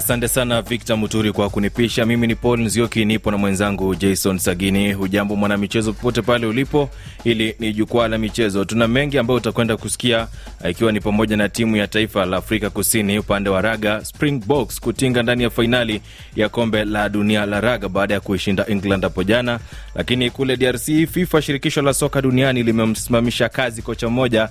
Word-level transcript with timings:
Asante 0.00 0.28
sana 0.28 0.62
Victor 0.62 0.96
Muturi 0.96 1.32
kwa 1.32 1.50
kunipisha. 1.50 2.06
Mimi 2.06 2.26
ni 2.26 2.34
Paul 2.34 2.60
Nzioki, 2.60 3.04
nipo 3.04 3.30
na 3.30 3.36
mwenzangu 3.36 3.94
Jason 3.94 4.38
Sagini. 4.38 4.92
Hujambo 4.92 5.36
mwanamichezo, 5.36 5.92
popote 5.92 6.22
pale 6.22 6.46
ulipo. 6.46 6.90
Hili 7.24 7.56
ni 7.58 7.72
jukwaa 7.72 8.08
la 8.08 8.18
michezo. 8.18 8.64
Tuna 8.64 8.88
mengi 8.88 9.18
ambayo 9.18 9.38
utakwenda 9.38 9.76
kusikia, 9.76 10.28
ikiwa 10.70 10.92
ni 10.92 11.00
pamoja 11.00 11.36
na 11.36 11.48
timu 11.48 11.76
ya 11.76 11.86
taifa 11.86 12.24
la 12.26 12.36
Afrika 12.36 12.70
Kusini 12.70 13.18
upande 13.18 13.50
wa 13.50 13.60
raga 13.60 14.04
Springboks 14.04 14.80
kutinga 14.80 15.22
ndani 15.22 15.42
ya 15.42 15.50
fainali 15.50 16.02
ya 16.36 16.48
kombe 16.48 16.84
la 16.84 17.08
dunia 17.08 17.46
la 17.46 17.60
raga 17.60 17.88
baada 17.88 18.14
ya 18.14 18.20
kuishinda 18.20 18.66
England 18.66 19.02
hapo 19.04 19.22
jana. 19.22 19.60
Lakini 19.94 20.30
kule 20.30 20.56
DRC, 20.56 21.06
FIFA 21.10 21.42
shirikisho 21.42 21.82
la 21.82 21.92
soka 21.94 22.22
duniani 22.22 22.62
limemsimamisha 22.62 23.48
kazi 23.48 23.82
kocha 23.82 24.08
mmoja 24.08 24.48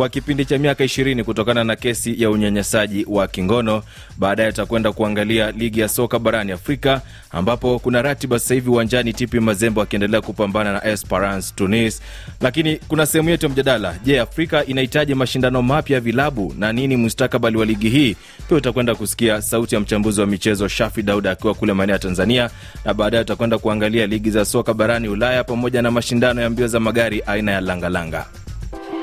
kwa 0.00 0.08
kipindi 0.08 0.44
cha 0.44 0.58
miaka 0.58 0.84
20 0.84 1.22
kutokana 1.24 1.64
na 1.64 1.76
kesi 1.76 2.22
ya 2.22 2.30
unyanyasaji 2.30 3.06
wa 3.08 3.28
kingono. 3.28 3.82
Baadaye 4.18 4.48
atakwenda 4.48 4.92
kuangalia 4.92 5.50
ligi 5.50 5.80
ya 5.80 5.88
soka 5.88 6.18
barani 6.18 6.52
Afrika 6.52 7.00
ambapo 7.30 7.78
kuna 7.78 8.02
ratiba 8.02 8.38
sasa 8.38 8.54
hivi 8.54 8.70
uwanjani, 8.70 9.12
TP 9.12 9.34
Mazembe 9.34 9.80
wakiendelea 9.80 10.20
kupambana 10.20 10.72
na 10.72 10.84
Esperance 10.84 11.52
Tunis. 11.56 12.02
Lakini 12.40 12.76
kuna 12.88 13.06
sehemu 13.06 13.30
yetu 13.30 13.46
ya 13.46 13.52
mjadala, 13.52 13.94
je, 14.04 14.20
Afrika 14.20 14.64
inahitaji 14.66 15.14
mashindano 15.14 15.62
mapya 15.62 15.94
ya 15.94 16.00
vilabu 16.00 16.54
na 16.58 16.72
nini 16.72 16.96
mustakabali 16.96 17.56
wa 17.56 17.64
ligi 17.64 17.88
hii? 17.88 18.16
Pia 18.48 18.56
utakwenda 18.56 18.94
kusikia 18.94 19.42
sauti 19.42 19.74
ya 19.74 19.80
mchambuzi 19.80 20.20
wa 20.20 20.26
michezo 20.26 20.68
Shafi 20.68 21.02
Dauda 21.02 21.30
akiwa 21.30 21.54
kule 21.54 21.72
maeneo 21.72 21.92
ya 21.94 21.98
Tanzania, 21.98 22.50
na 22.84 22.94
baadaye 22.94 23.22
utakwenda 23.22 23.58
kuangalia 23.58 24.06
ligi 24.06 24.30
za 24.30 24.44
soka 24.44 24.74
barani 24.74 25.08
Ulaya 25.08 25.44
pamoja 25.44 25.82
na 25.82 25.90
mashindano 25.90 26.40
ya 26.42 26.50
mbio 26.50 26.66
za 26.66 26.80
magari 26.80 27.22
aina 27.26 27.52
ya 27.52 27.60
langalanga. 27.60 28.26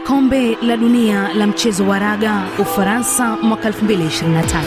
Kombe 0.07 0.55
la 0.61 0.77
dunia 0.77 1.33
la 1.33 1.47
mchezo 1.47 1.87
wa 1.87 1.99
raga 1.99 2.43
Ufaransa 2.59 3.37
mwaka 3.37 3.69
2023. 3.69 4.63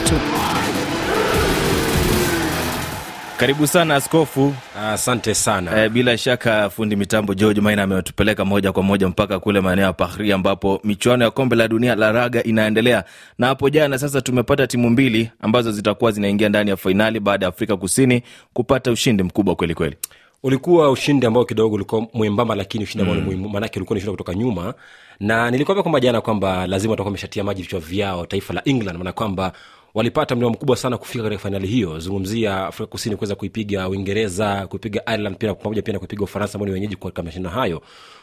Karibu 3.37 3.67
sana 3.67 3.95
askofu. 3.95 4.55
Asante 4.83 5.35
sana. 5.35 5.85
E, 5.85 5.89
bila 5.89 6.19
shaka 6.19 6.71
fundi 6.71 6.97
mitambo 6.97 7.35
George 7.35 7.61
Maina 7.61 7.83
ametupeleka 7.83 8.45
moja 8.45 8.73
kwa 8.73 8.83
moja 8.83 9.09
mpaka 9.09 9.39
kule 9.39 9.61
maeneo 9.61 9.85
ya 9.85 9.93
Paris 9.93 10.33
ambapo 10.33 10.81
michuano 10.85 11.25
ya 11.25 11.31
kombe 11.31 11.57
la 11.57 11.69
dunia 11.69 11.95
la 11.95 12.13
raga 12.13 12.43
inaendelea, 12.43 13.05
na 13.39 13.47
hapo 13.47 13.71
jana 13.71 13.99
sasa 13.99 14.21
tumepata 14.21 14.67
timu 14.67 14.91
mbili 14.91 15.31
ambazo 15.41 15.73
zitakuwa 15.73 16.13
zinaingia 16.13 16.49
ndani 16.49 16.71
ya 16.71 16.77
fainali 16.77 17.21
baada 17.21 17.47
ya 17.47 17.49
Afrika 17.49 17.77
Kusini 17.77 18.23
kupata 18.53 18.91
ushindi 18.91 19.23
mkubwa 19.23 19.55
kwelikweli 19.55 19.97
kweli. 19.97 20.17
Ulikuwa 20.43 20.91
ushindi 20.91 21.27
ambao 21.27 21.45
kidogo 21.45 21.75
ulikuwa 21.75 22.07
mwembamba, 22.15 22.55
lakini 22.55 22.85
ushindi 22.85 23.01
ambao 23.03 23.15
mm. 23.15 23.21
ni 23.21 23.27
muhimu, 23.27 23.49
maanake 23.49 23.79
ulikuwa 23.79 23.95
ni 23.95 23.99
ushindi 23.99 24.11
kutoka 24.17 24.35
nyuma, 24.35 24.75
na 25.21 25.51
nilikwambia 25.51 25.83
kwamba 25.83 26.01
jana 26.01 26.21
kwamba 26.21 26.67
lazima 26.67 26.91
watakuwa 26.91 27.09
wameshatia 27.09 27.45
maji 27.45 27.63
vichwa 27.63 27.81
vyao 27.81 28.27
taifa 28.27 28.55
la 28.55 28.63
England, 28.65 28.99
maana 28.99 29.13
kwamba 29.13 29.53
walipata 29.95 30.35
mlima 30.37 30.51
mkubwa 30.51 30.77
sana 30.77 30.99
kufika 30.99 31.25
katika 31.25 31.43
fainali 31.43 31.67
hiyo. 31.67 31.99
Zungumzia 31.99 32.67
Afrika 32.67 32.87
Kusini 32.87 33.17
kuweza 33.17 33.35
kuipiga 33.35 33.89
Uingereza, 33.89 34.67
kuipiga 34.67 35.03
Ireland 35.07 35.37
pia 35.37 35.55
pamoja 35.55 35.83
pia 35.83 35.93
na 35.93 35.99
kuipiga 35.99 36.25
Ufaransa 36.25 36.55
ambao 36.55 36.67
ni 36.67 36.73
wenyeji 36.73 36.97
katika 36.97 37.23
mashindano 37.23 37.55
hayo. 37.55 37.83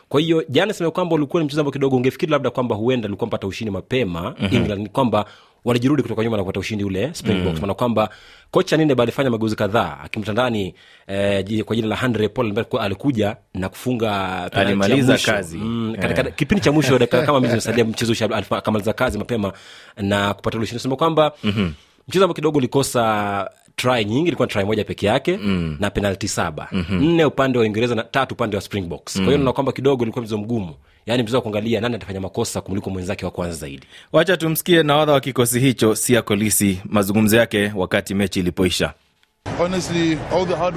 Kwa 0.10 0.22
hiyo 0.22 0.46
jana 0.50 0.74
sema 0.74 0.92
kwamba 0.92 1.16
ulikuwa 1.16 1.42
ni 1.42 1.46
mchezo 1.48 1.62
ambao 1.62 1.72
kidogo 1.72 1.96
ungefikiri 1.96 2.32
labda 2.32 2.50
kwamba 2.50 2.76
huenda 2.76 3.08
alikuwa 3.08 3.28
mpata 3.28 3.48
ushindi 3.48 3.72
mapema 3.72 4.22
mm-hmm. 4.22 4.58
England 4.58 4.82
ni 4.82 4.90
kwamba 4.90 5.26
walijirudi 5.68 6.02
kutoka 6.02 6.24
nyuma 6.24 6.38
na 6.38 6.44
kupata 6.44 6.60
ushindi 6.60 6.84
ule 6.84 7.14
Springboks 7.14 7.56
mm. 7.56 7.62
maana 7.62 7.74
kwamba 7.74 8.10
kocha 8.52 8.78
Ninde 8.78 8.96
alifanya 8.98 9.30
mageuzi 9.30 9.56
kadhaa 9.56 9.98
akimta 10.04 10.32
ndani 10.32 10.74
eh, 11.08 11.64
kwa 11.64 11.76
jina 11.76 11.88
la 11.88 12.02
Andre 12.02 12.30
Paul 12.30 12.48
ambaye 12.48 12.68
alikuja 12.80 13.38
na 13.54 13.70
kufunga 13.70 14.42
alimaliza 14.52 15.18
kazi 15.18 15.58
mm, 15.58 15.96
katika 16.02 16.22
yeah. 16.22 16.36
kipindi 16.36 16.64
cha 16.64 16.72
mwisho 16.72 17.00
dakika 17.00 17.22
kama 17.26 17.40
mimi 17.40 17.50
zimesalia 17.54 17.86
mchezo 17.86 18.26
akamaliza 18.50 18.94
kazi 18.94 19.18
mapema 19.18 19.54
na 19.98 20.34
kupata 20.34 20.58
ule 20.58 20.64
ushindi 20.64 20.84
sema 20.84 20.96
kwamba 20.96 21.32
mm-hmm. 21.44 21.74
mchezo 22.08 22.26
ambao 22.26 22.34
kidogo 22.36 22.58
ulikosa 22.58 23.50
try 23.76 24.06
nyingi 24.06 24.28
ilikuwa 24.28 24.48
try 24.48 24.64
moja 24.64 24.84
peke 24.84 25.06
yake 25.06 25.38
mm. 25.38 25.78
na 25.80 25.90
penalti 25.90 26.28
saba 26.28 26.68
mm-hmm. 26.72 27.04
nne 27.04 27.26
upande 27.26 27.58
wa 27.58 27.64
uingereza 27.64 27.96
na 27.96 28.04
tatu 28.04 28.34
upande 28.36 28.56
wa 28.56 28.62
springboks 28.62 29.16
mm. 29.16 29.22
kwa 29.22 29.26
hiyo 29.26 29.38
naona 29.38 29.54
kwamba 29.54 29.72
kidogo 29.72 30.04
ilikuwa 30.04 30.22
mchezo 30.22 30.38
mgumu 30.38 30.76
yaani 31.08 31.24
mchezo 31.24 31.38
wa 31.38 31.42
kuangalia 31.42 31.82
nani 31.82 31.96
atafanya 31.96 32.20
makosa 32.22 32.62
kumliko 32.62 32.90
mwenzake 32.90 33.26
wa 33.26 33.32
kwanza 33.32 33.56
zaidi 33.56 33.84
wacha 34.14 34.38
tumsikie 34.38 34.84
nawadha 34.84 35.14
wa 35.14 35.20
kikosi 35.20 35.60
hicho 35.60 35.96
sia 35.96 36.22
kolisi 36.22 36.82
mazungumzo 36.86 37.38
yake 37.38 37.72
wakati 37.76 38.16
mechi 38.16 38.40
ilipoisha 38.40 38.94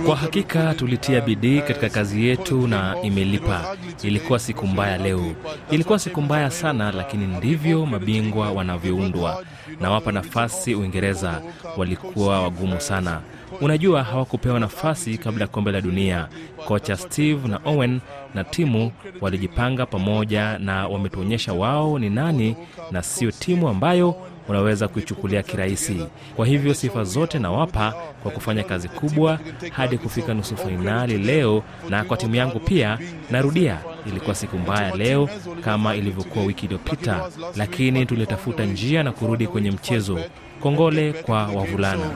kwa 0.06 0.16
hakika 0.16 0.74
tulitia 0.74 1.20
bidii 1.20 1.60
katika 1.60 1.88
kazi 1.88 2.26
yetu 2.26 2.66
na 2.66 2.96
imelipa. 3.02 3.76
Ilikuwa 4.02 4.38
siku 4.38 4.66
mbaya 4.66 4.98
leo, 4.98 5.34
ilikuwa 5.70 5.98
siku 5.98 6.22
mbaya 6.22 6.50
sana, 6.50 6.92
lakini 6.92 7.26
ndivyo 7.26 7.86
mabingwa 7.86 8.52
wanavyoundwa. 8.52 9.44
Nawapa 9.80 10.12
nafasi 10.12 10.74
Uingereza, 10.74 11.42
walikuwa 11.76 12.42
wagumu 12.42 12.80
sana. 12.80 13.20
Unajua, 13.60 14.02
hawakupewa 14.02 14.60
nafasi 14.60 15.18
kabla 15.18 15.40
ya 15.44 15.48
kombe 15.48 15.72
la 15.72 15.80
dunia. 15.80 16.28
Kocha 16.66 16.96
Steve 16.96 17.48
na 17.48 17.60
Owen 17.64 18.00
na 18.34 18.44
timu 18.44 18.92
walijipanga 19.20 19.86
pamoja 19.86 20.58
na 20.58 20.88
wametuonyesha 20.88 21.52
wao 21.52 21.98
ni 21.98 22.10
nani 22.10 22.56
na 22.90 23.02
sio 23.02 23.30
timu 23.30 23.68
ambayo 23.68 24.14
unaweza 24.48 24.88
kuichukulia 24.88 25.42
kirahisi. 25.42 26.06
Kwa 26.36 26.46
hivyo 26.46 26.74
sifa 26.74 27.04
zote 27.04 27.38
nawapa 27.38 27.94
kwa 28.22 28.30
kufanya 28.32 28.62
kazi 28.64 28.88
kubwa 28.88 29.38
hadi 29.72 29.98
kufika 29.98 30.34
nusu 30.34 30.56
fainali 30.56 31.18
leo, 31.18 31.62
na 31.88 32.04
kwa 32.04 32.16
timu 32.16 32.34
yangu 32.34 32.60
pia. 32.60 32.98
Narudia, 33.30 33.78
ilikuwa 34.06 34.34
siku 34.34 34.58
mbaya 34.58 34.96
leo 34.96 35.28
kama 35.64 35.94
ilivyokuwa 35.96 36.44
wiki 36.44 36.66
iliyopita, 36.66 37.30
lakini 37.56 38.06
tulitafuta 38.06 38.64
njia 38.64 39.02
na 39.02 39.12
kurudi 39.12 39.46
kwenye 39.46 39.70
mchezo. 39.70 40.18
Kongole 40.60 41.12
kwa 41.12 41.46
wavulana. 41.46 42.10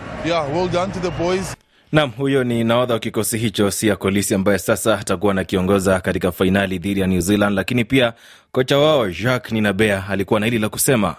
Nam, 1.93 2.11
huyo 2.11 2.45
ni 2.45 2.65
nahodha 2.65 2.95
wa 2.95 3.01
kikosi 3.01 3.39
hicho 3.39 3.71
Sia 3.71 3.97
Kolisi, 3.97 4.34
ambaye 4.34 4.59
sasa 4.59 4.99
atakuwa 4.99 5.33
anakiongoza 5.33 6.01
katika 6.01 6.33
fainali 6.33 6.79
dhidi 6.79 7.01
ya 7.01 7.07
New 7.07 7.21
Zealand. 7.21 7.57
Lakini 7.57 7.84
pia 7.84 8.13
kocha 8.53 8.79
wao 8.79 9.11
Jacques 9.11 9.53
Ninabea 9.53 10.09
alikuwa 10.09 10.41
na 10.41 10.47
hili 10.47 10.59
la 10.59 10.69
kusema. 10.69 11.17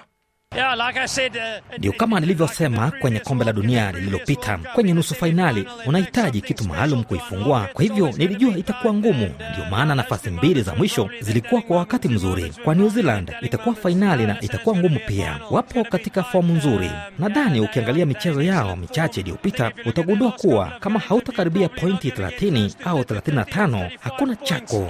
Ndio 1.78 1.92
kama 1.92 2.20
nilivyosema 2.20 2.92
kwenye 2.92 3.20
kombe 3.20 3.46
la 3.46 3.54
dunia 3.54 3.92
lililopita, 3.92 4.58
kwenye 4.74 4.94
nusu 4.94 5.16
fainali 5.16 5.68
unahitaji 5.86 6.42
kitu 6.42 6.64
maalum 6.68 7.04
kuifungua. 7.04 7.70
Kwa 7.74 7.84
hivyo 7.84 8.12
nilijua 8.18 8.58
itakuwa 8.58 8.94
ngumu, 8.94 9.30
ndio 9.54 9.66
maana 9.72 9.96
nafasi 9.96 10.30
mbili 10.30 10.62
za 10.62 10.76
mwisho 10.76 11.10
zilikuwa 11.20 11.62
kwa 11.62 11.78
wakati 11.78 12.08
mzuri. 12.08 12.54
Kwa 12.64 12.76
New 12.76 12.90
Zealand 12.90 13.32
itakuwa 13.42 13.76
fainali 13.76 14.28
na 14.28 14.42
itakuwa 14.42 14.76
ngumu 14.78 15.00
pia. 15.08 15.40
Wapo 15.52 15.84
katika 15.84 16.24
fomu 16.24 16.54
nzuri. 16.54 16.92
Nadhani 17.20 17.60
ukiangalia 17.60 18.06
michezo 18.06 18.42
yao 18.42 18.76
michache 18.76 19.22
iliyopita 19.22 19.72
utagundua 19.86 20.32
kuwa 20.32 20.72
kama 20.80 21.00
hautakaribia 21.00 21.70
pointi 21.70 22.10
30 22.10 22.72
au 22.86 23.02
35 23.02 23.90
hakuna 24.00 24.36
chako 24.36 24.88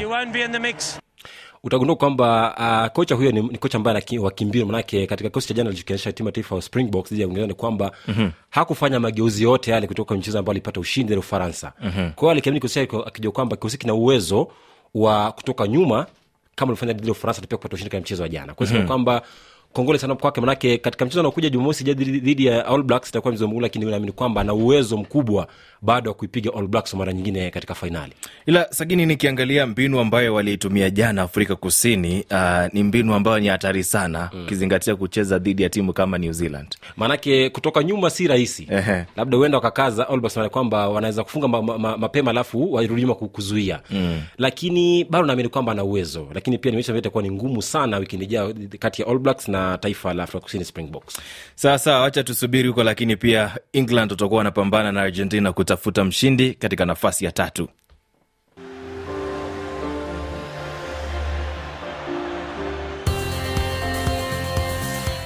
utagundua 1.66 1.96
kwamba 1.96 2.56
uh, 2.88 2.94
kocha 2.94 3.16
huyo 3.16 3.32
ni, 3.32 3.42
ni 3.42 3.58
kocha 3.58 3.78
ambaye 3.78 4.04
wakimbio 4.20 4.66
manake 4.66 5.08
katika 5.08 5.30
kikosi 5.30 5.48
cha 5.48 5.54
jana 5.54 5.70
alichokionyesha 5.70 6.12
timu 6.12 6.30
ya 6.30 6.34
taifa 6.34 6.56
wa 6.56 6.62
Springboks 6.62 7.10
dhidi 7.10 7.22
ya 7.22 7.28
Uingereza 7.28 7.48
ni 7.48 7.54
kwamba 7.54 7.92
mm-hmm. 8.08 8.32
hakufanya 8.50 9.00
mageuzi 9.00 9.44
yote 9.44 9.72
yale 9.72 9.88
kutoka 9.88 10.16
mchezo 10.16 10.40
ambao 10.40 10.52
alipata 10.52 10.80
ushindi 10.80 11.14
ile 11.14 11.20
Ufaransa. 11.20 11.74
mm-hmm. 11.82 12.12
Kwa 12.12 12.22
hiyo 12.22 12.32
alikiamini 12.32 12.60
kikosi 12.60 12.74
chake 12.74 12.98
akijua 13.06 13.32
kwamba 13.32 13.56
kikosi 13.56 13.78
kina 13.78 13.94
uwezo 13.94 14.48
wa 14.94 15.32
kutoka 15.32 15.68
nyuma 15.68 16.06
kama 16.56 16.70
alifanya 16.72 16.94
dhidi 16.94 17.08
ya 17.08 17.12
Ufaransa 17.12 17.42
pia 17.42 17.58
kupata 17.58 17.74
ushindi 17.76 17.90
katika 17.90 18.02
mchezo 18.02 18.24
wa 18.24 18.30
jana. 18.30 18.54
Kwa 18.54 18.68
mm-hmm. 18.68 18.88
kwamba 18.88 19.22
kongole 19.76 20.00
sana 20.00 20.16
kwake, 20.16 20.42
manake 20.42 20.78
katika 20.78 21.06
mchezo 21.06 21.20
anaokuja 21.20 21.50
Jumamosi 21.50 21.84
dhidi 21.94 22.46
ya 22.46 22.66
All 22.66 22.84
Blacks 22.84 23.10
itakuwa 23.10 23.32
mchezo 23.34 23.48
mgumu, 23.48 23.62
lakini 23.62 23.86
naamini 23.86 24.12
kwamba 24.12 24.42
ana 24.42 24.54
uwezo 24.54 24.98
mkubwa 24.98 25.48
baada 25.82 26.10
ya 26.10 26.14
kuipiga 26.14 26.52
All 26.54 26.68
Blacks 26.68 26.94
mara 26.94 27.14
nyingine 27.14 27.50
katika 27.52 27.76
fainali. 27.76 28.14
Ila 28.46 28.68
Sagini, 28.72 29.06
nikiangalia 29.06 29.66
mbinu 29.66 30.00
ambayo 30.00 30.34
waliitumia 30.34 30.90
jana 30.90 31.22
Afrika 31.22 31.56
Kusini, 31.56 32.26
uh, 32.32 32.74
ni 32.74 32.84
mbinu 32.84 33.14
ambayo 33.14 33.40
ni 33.40 33.48
hatari 33.48 33.84
sana 33.84 34.30
ukizingatia 34.44 34.94
mm. 34.94 35.00
kucheza 35.00 35.40
dhidi 35.40 35.64
ya 35.64 35.70
timu 35.70 35.94
kama 35.94 36.18
New 36.18 36.32
Zealand, 36.32 36.76
maanake 36.98 37.50
kutoka 37.50 37.84
nyuma 37.84 38.10
si 38.10 38.28
rahisi. 38.28 38.68
Labda 39.16 39.38
huenda 39.38 39.58
wakakaza 39.58 40.10
All 40.10 40.20
Blacks 40.20 40.40
kwamba 40.52 40.90
wanaweza 40.90 41.24
kufunga 41.24 41.48
ma, 41.48 41.62
ma, 41.62 41.78
ma, 41.78 41.98
mapema 41.98 42.32
alafu 42.32 42.74
warudi 42.74 43.02
nyuma 43.02 43.16
kuzuia 43.16 43.80
mm. 43.92 44.22
lakini 44.38 45.04
bado 45.04 45.26
naamini 45.26 45.50
kwamba 45.50 45.72
ana 45.72 45.84
uwezo, 45.84 46.28
lakini 46.34 46.58
pia 46.58 46.72
nimeisha 46.72 46.98
itakuwa 46.98 47.24
ni 47.24 47.32
ngumu 47.32 47.62
sana 47.62 47.98
wikendi 47.98 48.26
ijayo 48.26 48.54
kati 48.80 49.02
ya 49.02 49.08
All 49.08 49.20
Blacks 49.20 49.48
na 49.48 49.65
taifa 49.82 50.14
la 50.14 50.24
Afrika 50.24 50.44
Kusini 50.44 50.66
Springboks. 50.66 51.18
Sawa 51.56 51.78
sawa, 51.80 52.02
wacha 52.02 52.24
tusubiri 52.24 52.68
huko, 52.68 52.84
lakini 52.84 53.16
pia 53.16 53.52
England 53.74 54.12
utakuwa 54.12 54.38
wanapambana 54.38 54.92
na 54.92 55.02
Argentina 55.02 55.54
kutafuta 55.54 56.06
mshindi 56.06 56.54
katika 56.54 56.86
nafasi 56.86 57.26
ya 57.26 57.32
tatu. 57.32 57.70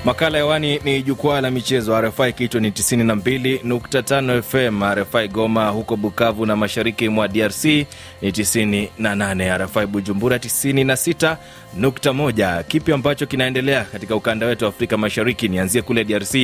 Makala 0.06 0.38
hewani 0.38 0.80
ni 0.84 1.04
jukwaa 1.04 1.42
la 1.42 1.52
michezo 1.52 2.02
RFI, 2.02 2.34
kichwa 2.34 2.62
ni 2.62 2.70
92.5 2.70 4.42
FM. 4.42 4.84
RFI 4.84 5.28
Goma 5.28 5.70
huko 5.70 5.96
Bukavu 5.96 6.46
na 6.46 6.56
mashariki 6.56 7.10
mwa 7.10 7.28
DRC 7.28 7.66
ni 7.66 7.86
98, 8.32 9.58
RFI 9.66 9.86
Bujumbura 9.86 10.38
96, 10.38 11.38
nukta 11.78 12.14
moja. 12.14 12.64
Kipi 12.64 12.92
ambacho 12.94 13.26
kinaendelea 13.26 13.84
katika 13.84 14.16
ukanda 14.16 14.46
wetu 14.46 14.66
wa 14.66 14.70
Afrika 14.70 14.98
Mashariki? 14.98 15.48
Nianzie 15.48 15.82
kule 15.82 16.04
DRC 16.04 16.36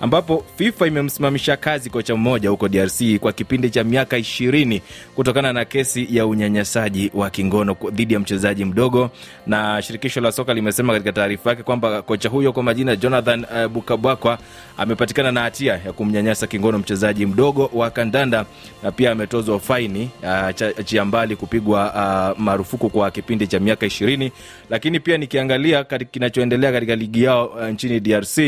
ambapo 0.00 0.44
FIFA 0.56 0.86
imemsimamisha 0.86 1.56
kazi 1.56 1.90
kocha 1.90 2.16
mmoja 2.16 2.50
huko 2.50 2.68
DRC 2.68 3.18
kwa 3.20 3.32
kipindi 3.32 3.70
cha 3.70 3.84
miaka 3.84 4.18
ishirini 4.18 4.82
kutokana 5.14 5.52
na 5.52 5.64
kesi 5.64 6.06
ya 6.10 6.26
unyanyasaji 6.26 7.10
wa 7.14 7.30
kingono 7.30 7.76
dhidi 7.92 8.14
ya 8.14 8.20
mchezaji 8.20 8.64
mdogo, 8.64 9.10
na 9.46 9.82
shirikisho 9.82 10.20
la 10.20 10.32
soka 10.32 10.54
limesema 10.54 10.92
katika 10.92 11.12
taarifa 11.12 11.50
yake 11.50 11.62
kwamba 11.62 12.02
kocha 12.02 12.28
huyo 12.28 12.52
kwa 12.52 12.62
majina 12.62 12.96
Jonathan 12.96 13.44
uh, 13.44 13.66
Bukabwakwa 13.66 14.38
amepatikana 14.78 15.32
na 15.32 15.40
hatia 15.40 15.72
ya 15.86 15.92
kumnyanyasa 15.92 16.46
kingono 16.46 16.78
mchezaji 16.78 17.26
mdogo 17.26 17.70
wa 17.72 17.90
kandanda 17.90 18.44
na 18.82 18.92
pia 18.92 19.12
ametozwa 19.12 19.60
faini 19.60 20.10
uh, 20.22 20.84
chia 20.84 21.04
mbali 21.04 21.36
kupigwa 21.36 21.92
uh, 22.34 22.40
marufuku 22.40 22.90
kwa 22.90 23.10
kipindi 23.10 23.46
cha 23.46 23.60
miaka 23.60 23.86
ishirini 23.86 24.32
lakini 24.70 25.00
pia 25.00 25.18
nikiangalia 25.18 25.84
kinachoendelea 25.84 26.72
katika 26.72 26.96
ligi 26.96 27.22
yao 27.22 27.46
uh, 27.46 27.62
nchini 27.64 28.00
DRC 28.00 28.38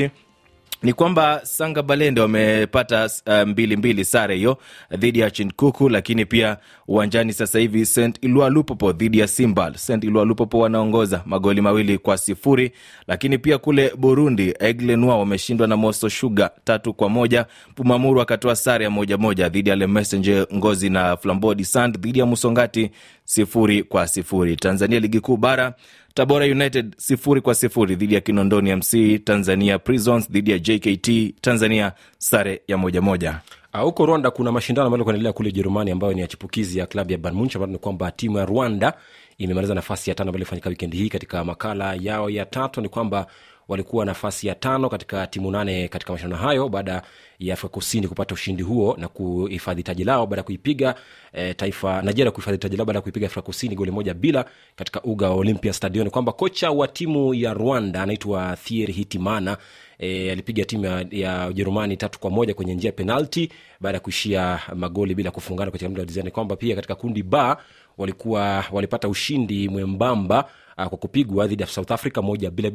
ni 0.82 0.92
kwamba 0.92 1.40
Sanga 1.44 1.82
Balende 1.82 2.20
wamepata 2.20 3.10
uh, 3.26 3.48
mbili 3.48 3.76
mbili 3.76 4.04
sare 4.04 4.36
hiyo 4.36 4.58
dhidi 4.96 5.18
ya 5.18 5.30
Chinkuku, 5.30 5.88
lakini 5.88 6.26
pia 6.26 6.56
uwanjani 6.88 7.32
sasa 7.32 7.58
hivi 7.58 7.86
St 7.86 8.18
Ilua 8.20 8.48
Lupopo 8.50 8.92
dhidi 8.92 9.18
ya 9.18 9.28
Simbal. 9.28 9.74
St 9.74 10.04
Ilua 10.04 10.24
Lupopo 10.24 10.58
wanaongoza 10.58 11.22
magoli 11.26 11.60
mawili 11.60 11.98
kwa 11.98 12.18
sifuri, 12.18 12.72
lakini 13.06 13.38
pia 13.38 13.58
kule 13.58 13.92
Burundi 13.98 14.54
Aigle 14.60 14.96
Noir 14.96 15.18
wameshindwa 15.18 15.66
na 15.66 15.76
Moso 15.76 16.08
Sugar 16.10 16.50
tatu 16.64 16.94
kwa 16.94 17.08
moja. 17.08 17.46
Pumamuru 17.74 18.20
akatoa 18.20 18.56
sare 18.56 18.84
ya 18.84 18.90
moja 18.90 19.16
moja 19.18 19.48
dhidi 19.48 19.70
ya 19.70 19.76
Le 19.76 19.86
Messenger 19.86 20.46
Ngozi 20.54 20.90
na 20.90 21.16
Flambeau 21.16 21.54
du 21.54 21.64
Sand 21.64 21.98
dhidi 21.98 22.18
ya 22.18 22.26
Musongati 22.26 22.90
sifuri 23.24 23.82
kwa 23.82 24.06
sifuri. 24.08 24.56
Tanzania 24.56 25.00
ligi 25.00 25.20
kuu 25.20 25.36
bara 25.36 25.74
Tabora 26.14 26.44
United 26.46 26.94
sifuri 26.98 27.40
kwa 27.40 27.54
sifuri 27.54 27.94
dhidi 27.96 28.14
ya 28.14 28.20
Kinondoni 28.20 28.74
MC. 28.76 29.18
Tanzania 29.24 29.78
Prisons 29.78 30.30
dhidi 30.30 30.50
ya 30.50 30.58
JKT 30.58 31.34
Tanzania 31.40 31.92
sare 32.18 32.62
ya 32.68 32.76
moja 32.78 33.00
moja. 33.00 33.40
huko 33.72 34.06
Rwanda 34.06 34.30
kuna 34.30 34.52
mashindano 34.52 34.86
ambayo 34.86 35.04
kuendelea 35.04 35.32
kule 35.32 35.48
Ujerumani 35.48 35.90
ambayo 35.90 36.12
ni 36.12 36.20
ya 36.20 36.26
chipukizi 36.26 36.78
ya 36.78 36.86
klabu 36.86 37.12
ya 37.12 37.18
Bayern 37.18 37.36
Munich, 37.38 37.56
ambayo 37.56 37.72
ni 37.72 37.78
kwamba 37.78 38.10
timu 38.10 38.38
ya 38.38 38.44
Rwanda 38.46 38.92
imemaliza 39.38 39.74
nafasi 39.74 40.10
ya 40.10 40.14
tano 40.16 40.28
ambayo 40.30 40.38
ilifanyika 40.38 40.68
wikendi 40.70 40.96
hii. 40.96 41.08
Katika 41.08 41.44
makala 41.44 41.94
yao 42.00 42.30
ya 42.30 42.44
tatu 42.44 42.80
ni 42.80 42.88
kwamba 42.88 43.26
walikuwa 43.70 44.04
nafasi 44.04 44.46
ya 44.46 44.54
tano 44.54 44.88
katika 44.88 45.26
timu 45.26 45.50
nane 45.50 45.88
katika 45.88 46.12
mashindano 46.12 46.42
hayo 46.42 46.68
baada 46.68 47.02
ya 47.38 47.54
Afrika 47.54 47.68
Kusini 47.74 48.08
kupata 48.08 48.34
ushindi 48.34 48.62
huo 48.62 48.96
na 48.98 49.08
kuhifadhi 49.08 49.82
taji 49.82 50.04
lao 50.04 50.26
baada 50.26 50.40
ya 50.40 50.42
kuipiga 50.44 50.94
e, 51.32 51.54
taifa 51.54 52.02
Nigeria 52.02 52.30
kuhifadhi 52.30 52.58
taji 52.58 52.76
lao 52.76 52.86
baada 52.86 52.98
ya 52.98 53.02
kuipiga 53.02 53.26
Afrika 53.26 53.42
Kusini 53.42 53.74
goli 53.74 53.90
moja 53.90 54.14
bila 54.14 54.44
katika 54.76 55.02
uga 55.02 55.28
wa 55.30 55.34
Olympia 55.36 55.72
Stadion. 55.72 56.10
Kwamba 56.10 56.32
kocha 56.32 56.70
wa 56.70 56.88
timu 56.88 57.34
ya 57.34 57.54
Rwanda 57.54 58.02
anaitwa 58.02 58.56
thier 58.56 58.90
Hitimana 58.90 59.56
E, 60.02 60.30
alipiga 60.30 60.64
timu 60.64 60.84
ya, 60.84 61.06
ya 61.10 61.46
Ujerumani 61.48 61.96
tatu 61.96 62.20
kwa 62.20 62.30
moja 62.30 62.54
kwenye 62.54 62.74
njia 62.74 62.88
ya 62.88 62.92
penalti 62.92 63.52
baada 63.80 63.96
ya 63.96 64.00
kuishia 64.00 64.60
magoli 64.74 65.14
bila 65.14 65.30
kufungana 65.30 65.70
katika 65.70 65.88
muda 65.90 66.00
wa 66.02 66.06
dizani. 66.06 66.30
Kwamba 66.30 66.56
pia 66.56 66.74
katika 66.76 66.94
kundi 66.94 67.22
ba 67.22 67.56
walikuwa 67.98 68.64
walipata 68.72 69.08
ushindi 69.08 69.68
mwembamba 69.68 70.44
uh, 70.78 70.84
kwa 70.86 70.98
kupigwa 70.98 71.46
dhidi 71.46 71.62
ya 71.62 71.68
South 71.68 71.90
Africa 71.90 72.18
moja 72.22 72.50
bila 72.50 72.70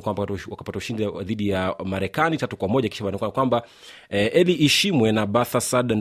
kwamba 0.00 0.26
wakapata 0.50 0.78
ushindi 0.78 1.06
dhidi 1.24 1.48
ya 1.48 1.74
Marekani 1.84 2.36
tatu 2.36 2.56
kwa 2.56 2.68
moja 2.68 2.88
kisha 2.88 3.04
baada 3.04 3.18
kwamba 3.30 3.62
eh, 4.10 4.30
Eli 4.34 4.52
Ishimwe 4.54 5.12
na 5.12 5.26
Bathasad 5.26 5.92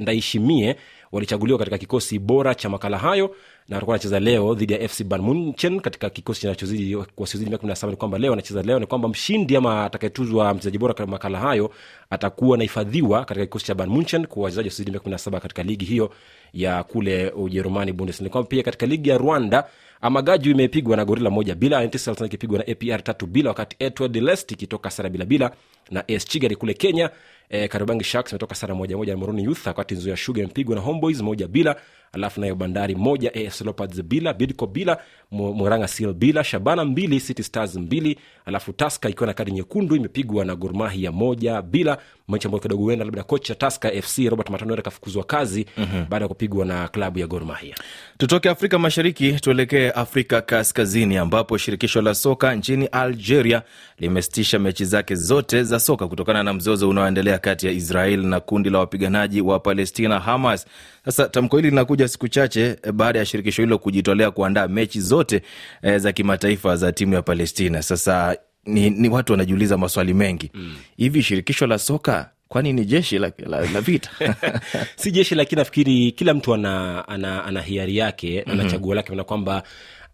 Ndaishimie 0.00 0.76
walichaguliwa 1.12 1.58
katika 1.58 1.78
kikosi 1.78 2.18
bora 2.18 2.54
cha 2.54 2.68
makala 2.68 2.98
hayo 2.98 3.36
na 3.68 3.76
atakuwa 3.76 3.94
anacheza 3.96 4.20
leo 4.20 4.54
dhidi 4.54 4.72
ya 4.72 4.88
FC 4.88 5.04
Bayern 5.04 5.26
Munchen 5.26 5.80
katika 5.80 6.10
kikosi 6.10 6.40
kinachozidi 6.40 6.96
wasiozidi 7.16 7.50
miaka 7.50 7.60
kumi 7.60 7.68
na 7.70 7.76
saba. 7.76 7.90
Ni 7.90 7.96
kwamba 7.96 8.18
leo 8.18 8.32
anacheza 8.32 8.62
leo, 8.62 8.78
ni 8.78 8.86
kwamba 8.86 9.08
mshindi 9.08 9.56
ama 9.56 9.84
atakayetuzwa 9.84 10.54
mchezaji 10.54 10.78
bora 10.78 11.06
makala 11.06 11.38
hayo 11.38 11.70
atakuwa 12.10 12.54
anahifadhiwa 12.56 13.24
katika 13.24 13.46
kikosi 13.46 13.66
cha 13.66 13.74
Bayern 13.74 13.92
Munchen 13.94 14.26
kwa 14.26 14.42
wachezaji 14.42 14.68
wasiozidi 14.68 14.90
miaka 14.90 15.02
kumi 15.02 15.12
na 15.12 15.18
saba 15.18 15.40
katika 15.40 15.62
ligi 15.62 15.84
hiyo 15.84 16.10
ya 16.52 16.82
kule 16.82 17.30
Ujerumani, 17.30 17.92
Bundesliga. 17.92 18.30
Kwamba 18.30 18.48
pia 18.48 18.62
katika 18.62 18.86
ligi 18.86 19.08
ya 19.08 19.18
Rwanda 19.18 19.64
Amagaju 20.02 20.50
imepigwa 20.50 20.96
na 20.96 21.04
Gorila 21.04 21.30
moja 21.30 21.54
bila, 21.54 21.84
ikipigwa 21.84 22.58
na 22.58 22.64
APR 22.72 23.02
tatu 23.04 23.26
bila, 23.26 23.50
wakati 23.50 23.76
Etward 23.78 24.16
Lest 24.16 24.52
ikitoka 24.52 24.90
sara 24.90 25.08
bila 25.08 25.24
bila 25.24 25.50
na 25.90 26.04
AS 26.08 26.24
Kigali 26.24 26.56
kule 26.56 26.74
Kenya. 26.74 27.10
E, 27.50 27.68
Kariobangi 27.68 28.04
Sharks 28.04 28.32
imetoka 28.32 28.54
sara 28.54 28.74
moja 28.74 28.96
moja 28.96 29.12
na 29.12 29.18
Moroni 29.18 29.44
Youth, 29.44 29.66
wakati 29.66 29.94
Nzoia 29.94 30.16
Sugar 30.16 30.44
imepigwa 30.44 30.74
na 30.76 30.80
Homeboys 30.82 31.20
moja 31.20 31.48
bila, 31.48 31.76
alafu 32.12 32.40
nayo 32.40 32.54
Bandari 32.54 32.94
moja 32.94 33.34
AFC 33.34 33.60
Leopards 33.60 34.02
bila, 34.02 34.32
Bidco 34.32 34.66
bila, 34.66 34.98
Murang'a 35.30 35.88
Seal 35.88 36.12
bila, 36.14 36.44
Shabana 36.44 36.84
mbili, 36.84 37.20
City 37.20 37.42
Stars 37.42 37.74
mbili, 37.76 38.18
alafu 38.46 38.72
Taska 38.72 39.08
ikiwa 39.08 39.26
na 39.26 39.32
kadi 39.34 39.50
nyekundu 39.52 39.96
imepigwa 39.96 40.44
na 40.44 40.56
Gor 40.56 40.74
Mahia 40.74 41.12
moja 41.12 41.62
bila, 41.62 41.98
mechi 42.28 42.46
ambayo 42.46 42.60
kidogo 42.62 42.82
huenda 42.84 43.04
labda 43.04 43.22
kocha 43.22 43.54
Taska 43.54 43.90
FC 44.02 44.18
Robert 44.18 44.50
Matano 44.50 44.76
kafukuzwa 44.76 45.24
kazi 45.24 45.66
mm-hmm. 45.76 46.06
baada 46.08 46.24
ya 46.24 46.28
kupigwa 46.28 46.64
na 46.66 46.88
klabu 46.88 47.18
ya 47.18 47.26
Gor 47.26 47.44
Mahia. 47.44 47.74
Tutoke 48.18 48.48
Afrika 48.50 48.78
Mashariki 48.78 49.32
tuelekee 49.32 49.90
Afrika 49.90 50.40
Kaskazini, 50.42 51.16
ambapo 51.16 51.58
shirikisho 51.58 52.02
la 52.02 52.14
soka 52.14 52.54
nchini 52.54 52.86
Algeria 52.86 53.62
limesitisha 53.98 54.58
mechi 54.58 54.84
zake 54.84 55.14
zote 55.14 55.62
za 55.64 55.79
soka 55.80 56.08
kutokana 56.08 56.42
na 56.42 56.52
mzozo 56.52 56.88
unaoendelea 56.88 57.38
kati 57.38 57.66
ya 57.66 57.72
Israel 57.72 58.20
na 58.26 58.40
kundi 58.40 58.70
la 58.70 58.78
wapiganaji 58.78 59.40
wa 59.40 59.60
Palestina, 59.60 60.20
Hamas. 60.20 60.66
Sasa 61.04 61.28
tamko 61.28 61.56
hili 61.56 61.70
linakuja 61.70 62.08
siku 62.08 62.28
chache 62.28 62.76
baada 62.94 63.18
ya 63.18 63.24
shirikisho 63.26 63.62
hilo 63.62 63.78
kujitolea 63.78 64.30
kuandaa 64.30 64.68
mechi 64.68 65.00
zote 65.00 65.42
e, 65.82 65.98
za 65.98 66.12
kimataifa 66.12 66.76
za 66.76 66.92
timu 66.92 67.14
ya 67.14 67.22
Palestina. 67.22 67.82
Sasa 67.82 68.36
ni, 68.66 68.90
ni 68.90 69.08
watu 69.08 69.32
wanajiuliza 69.32 69.78
maswali 69.78 70.14
mengi 70.14 70.50
hivi 70.96 71.18
mm. 71.18 71.22
shirikisho 71.24 71.66
la 71.66 71.78
soka 71.78 72.30
kwani 72.48 72.72
ni 72.72 72.84
jeshi 72.84 73.18
la, 73.18 73.32
la, 73.38 73.60
la 73.70 73.80
vita 73.80 74.10
si 74.96 75.10
jeshi 75.10 75.34
lakini 75.34 75.58
nafikiri 75.58 76.12
kila 76.12 76.34
mtu 76.34 76.54
ana, 76.54 77.08
ana, 77.08 77.44
ana 77.44 77.60
hiari 77.62 77.96
yake 77.96 78.42
mm-hmm. 78.46 78.60
ana 78.60 78.70
chaguo 78.70 78.94
lake 78.94 79.14
na 79.14 79.24
kwamba 79.24 79.62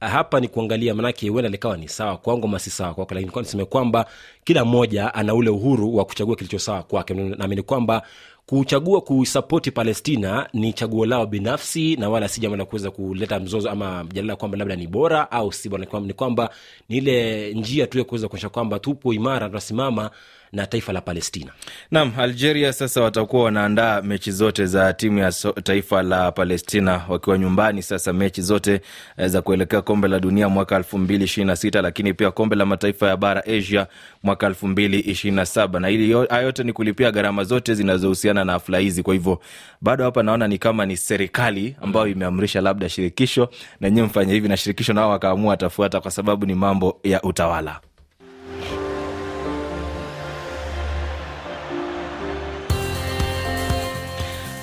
hapa 0.00 0.40
ni 0.40 0.48
kuangalia 0.48 0.94
manake 0.94 1.28
huenda 1.28 1.50
likawa 1.50 1.76
ni 1.76 1.88
sawa 1.88 2.16
kwangu 2.16 2.48
masi 2.48 2.70
sawa 2.70 2.94
kwako 2.94 3.14
lakini 3.14 3.32
niseme 3.36 3.64
kwamba 3.64 4.06
kila 4.44 4.64
mmoja 4.64 5.14
ana 5.14 5.34
ule 5.34 5.50
uhuru 5.50 5.96
wa 5.96 6.04
kuchagua 6.04 6.36
kilicho 6.36 6.58
sawa 6.58 6.82
kwake. 6.82 7.14
Naamini 7.14 7.62
kwamba 7.62 8.02
kuchagua 8.46 9.00
kuisapoti 9.00 9.70
palestina 9.70 10.48
ni 10.52 10.72
chaguo 10.72 11.06
lao 11.06 11.26
binafsi 11.26 11.96
na 11.96 12.08
wala 12.08 12.28
si 12.28 12.40
jambo 12.40 12.56
la 12.56 12.64
kuweza 12.64 12.90
kuleta 12.90 13.40
mzozo 13.40 13.70
ama 13.70 14.04
mjadala 14.04 14.36
kwamba 14.36 14.58
labda 14.58 14.76
ni 14.76 14.86
bora 14.86 15.30
au 15.30 15.52
si 15.52 15.68
bora. 15.68 15.86
Ni 16.00 16.12
kwamba 16.12 16.50
ni 16.88 16.96
ile 16.96 17.52
njia 17.54 17.86
tu 17.86 17.98
ya 17.98 18.04
kuweza 18.04 18.28
kuonyesha 18.28 18.48
kwamba 18.48 18.78
tupo 18.78 19.12
imara 19.12 19.46
tunasimama 19.48 20.10
na 20.52 20.66
taifa 20.66 20.92
la 20.92 21.00
palestina. 21.00 21.52
Naam, 21.90 22.12
algeria 22.18 22.72
sasa 22.72 23.02
watakuwa 23.02 23.44
wanaandaa 23.44 24.02
mechi 24.02 24.32
zote 24.32 24.66
za 24.66 24.92
timu 24.92 25.18
ya 25.18 25.32
so, 25.32 25.52
taifa 25.52 26.02
la 26.02 26.32
palestina 26.32 27.04
wakiwa 27.08 27.38
nyumbani 27.38 27.82
sasa 27.82 28.12
mechi 28.12 28.42
zote 28.42 28.80
eh, 29.16 29.28
za 29.28 29.42
kuelekea 29.42 29.82
kombe 29.82 30.08
la 30.08 30.20
dunia 30.20 30.48
mwaka 30.48 30.76
elfu 30.76 30.98
mbili 30.98 31.24
ishirini 31.24 31.46
na 31.46 31.56
sita 31.56 31.82
lakini 31.82 32.14
pia 32.14 32.30
kombe 32.30 32.56
la 32.56 32.66
mataifa 32.66 33.08
ya 33.08 33.16
bara 33.16 33.44
asia 33.46 33.86
mwaka 34.22 34.46
elfu 34.46 34.68
mbili 34.68 35.00
ishirini 35.00 35.42
na 35.80 35.88
hili 35.88 36.10
yote 36.10 36.62
ni 36.64 36.72
kulipia 36.72 37.10
gharama 37.10 37.44
zote 37.44 37.74
zinazohusiana 37.74 38.35
na 38.44 38.52
hafla 38.52 38.78
hizi. 38.78 39.02
Kwa 39.02 39.14
hivyo 39.14 39.40
bado 39.80 40.04
hapa 40.04 40.22
naona 40.22 40.48
ni 40.48 40.58
kama 40.58 40.86
ni 40.86 40.96
serikali 40.96 41.76
ambayo 41.82 42.06
imeamrisha 42.06 42.60
labda 42.60 42.88
shirikisho 42.88 43.48
na 43.80 43.90
nyewe 43.90 44.06
mfanye 44.06 44.32
hivi 44.32 44.48
na 44.48 44.56
shirikisho 44.56 44.92
nao 44.92 45.10
wakaamua 45.10 45.50
watafuata, 45.50 46.00
kwa 46.00 46.10
sababu 46.10 46.46
ni 46.46 46.54
mambo 46.54 47.00
ya 47.04 47.22
utawala 47.22 47.80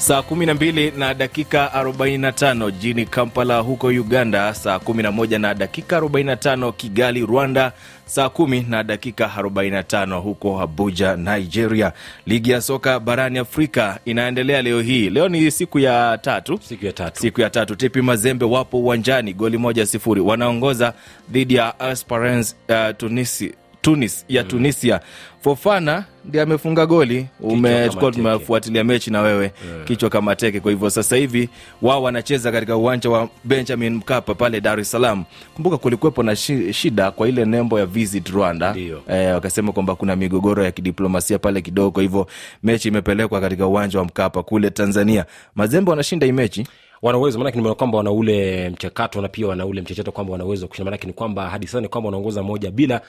saa 0.04 0.20
12 0.22 0.98
na 0.98 1.14
dakika 1.14 1.72
45 1.76 2.72
jini 2.72 3.06
kampala 3.06 3.58
huko 3.60 3.88
uganda. 3.88 4.54
Saa 4.54 4.76
11 4.78 5.38
na 5.40 5.54
dakika 5.54 6.00
45 6.00 6.72
kigali 6.74 7.26
rwanda. 7.26 7.72
Saa 8.06 8.26
1 8.26 8.70
na 8.70 8.84
dakika 8.84 9.32
45 9.38 10.20
huko 10.20 10.62
abuja 10.62 11.16
nigeria. 11.16 11.92
Ligi 12.26 12.52
ya 12.52 12.62
soka 12.62 13.00
barani 13.00 13.40
afrika 13.40 14.00
inaendelea 14.06 14.62
leo 14.62 14.82
hii. 14.82 15.10
Leo 15.10 15.30
ni 15.30 15.52
siku 15.52 15.80
ya 15.80 16.18
tatu. 16.22 16.60
Siku 16.62 16.86
ya 16.86 16.94
tatu. 16.94 17.20
Siku 17.22 17.42
ya 17.42 17.50
tatu. 17.50 17.76
Tepi 17.76 18.02
mazembe 18.02 18.46
wapo 18.46 18.78
uwanjani 18.80 19.34
goli 19.34 19.58
moja 19.58 19.86
sifuri. 19.86 20.22
Wanaongoza 20.22 20.94
dhidi 21.30 21.56
ya 21.56 21.74
Esperance 21.92 22.56
uh, 22.70 22.96
tunisi 22.98 23.54
tunis 23.84 24.26
ya 24.30 24.44
tunisia. 24.44 25.00
Fofana 25.42 26.06
ndi 26.26 26.40
amefunga 26.40 26.86
goli. 26.86 27.26
Umechukua 27.42 28.12
tumefuatilia 28.12 28.84
mechi 28.84 29.12
na 29.12 29.22
wewe. 29.22 29.44
Yeah. 29.44 29.86
kichwa 29.86 30.10
kama 30.10 30.36
teke. 30.36 30.60
Kwa 30.60 30.72
hivyo 30.72 30.90
sasa 30.90 31.16
hivi 31.16 31.50
wao 31.82 32.04
wanacheza 32.04 32.52
katika 32.52 32.78
uwanja 32.78 33.10
wa 33.10 33.30
benjamin 33.44 33.94
mkapa 33.96 34.36
pale 34.36 34.62
dar 34.62 34.80
es 34.80 34.92
salaam. 34.92 35.24
Kumbuka 35.54 35.78
kulikuwepo 35.78 36.24
na 36.24 36.36
shida 36.74 37.12
kwa 37.12 37.28
ile 37.28 37.46
nembo 37.46 37.80
ya 37.80 37.86
visit 37.86 38.30
rwanda. 38.30 38.76
Eh, 39.10 39.34
wakasema 39.34 39.72
kwamba 39.72 39.96
kuna 39.96 40.16
migogoro 40.16 40.64
ya 40.64 40.72
kidiplomasia 40.72 41.40
pale 41.40 41.62
kidogo. 41.62 41.92
Kwa 41.92 42.02
hivyo 42.02 42.28
mechi 42.64 42.88
imepelekwa 42.88 43.42
katika 43.42 43.68
uwanja 43.68 44.00
wa 44.00 44.06
mkapa 44.06 44.44
kule 44.44 44.70
tanzania. 44.70 45.26
Mazembe 45.56 45.92
wanashinda 45.92 46.26
hii 46.26 46.32
mechi? 46.32 46.68
Wana 47.02 47.18
uwezo 47.18 47.38
maanake 47.40 47.58
nimeona 47.58 47.76
kwamba 47.76 47.98
wana 47.98 48.12
ule 48.12 48.70
mchakato 48.70 49.22
na 49.22 49.28
pia 49.28 49.48
wana 49.48 49.66
ule 49.66 49.82
mchecheto 49.82 50.12
kwamba 50.12 50.32
wana 50.32 50.46
uwezo 50.46 50.68
kushinda. 50.68 50.86
Maanake 50.86 51.08
ni 51.08 51.14
kwamba 51.14 51.50
hadi 51.50 51.68
sasa 51.68 51.82
ni 51.82 51.88
kwamba 51.88 52.08
wanaongoza 52.08 52.44
moja 52.44 52.72
bila 52.72 53.02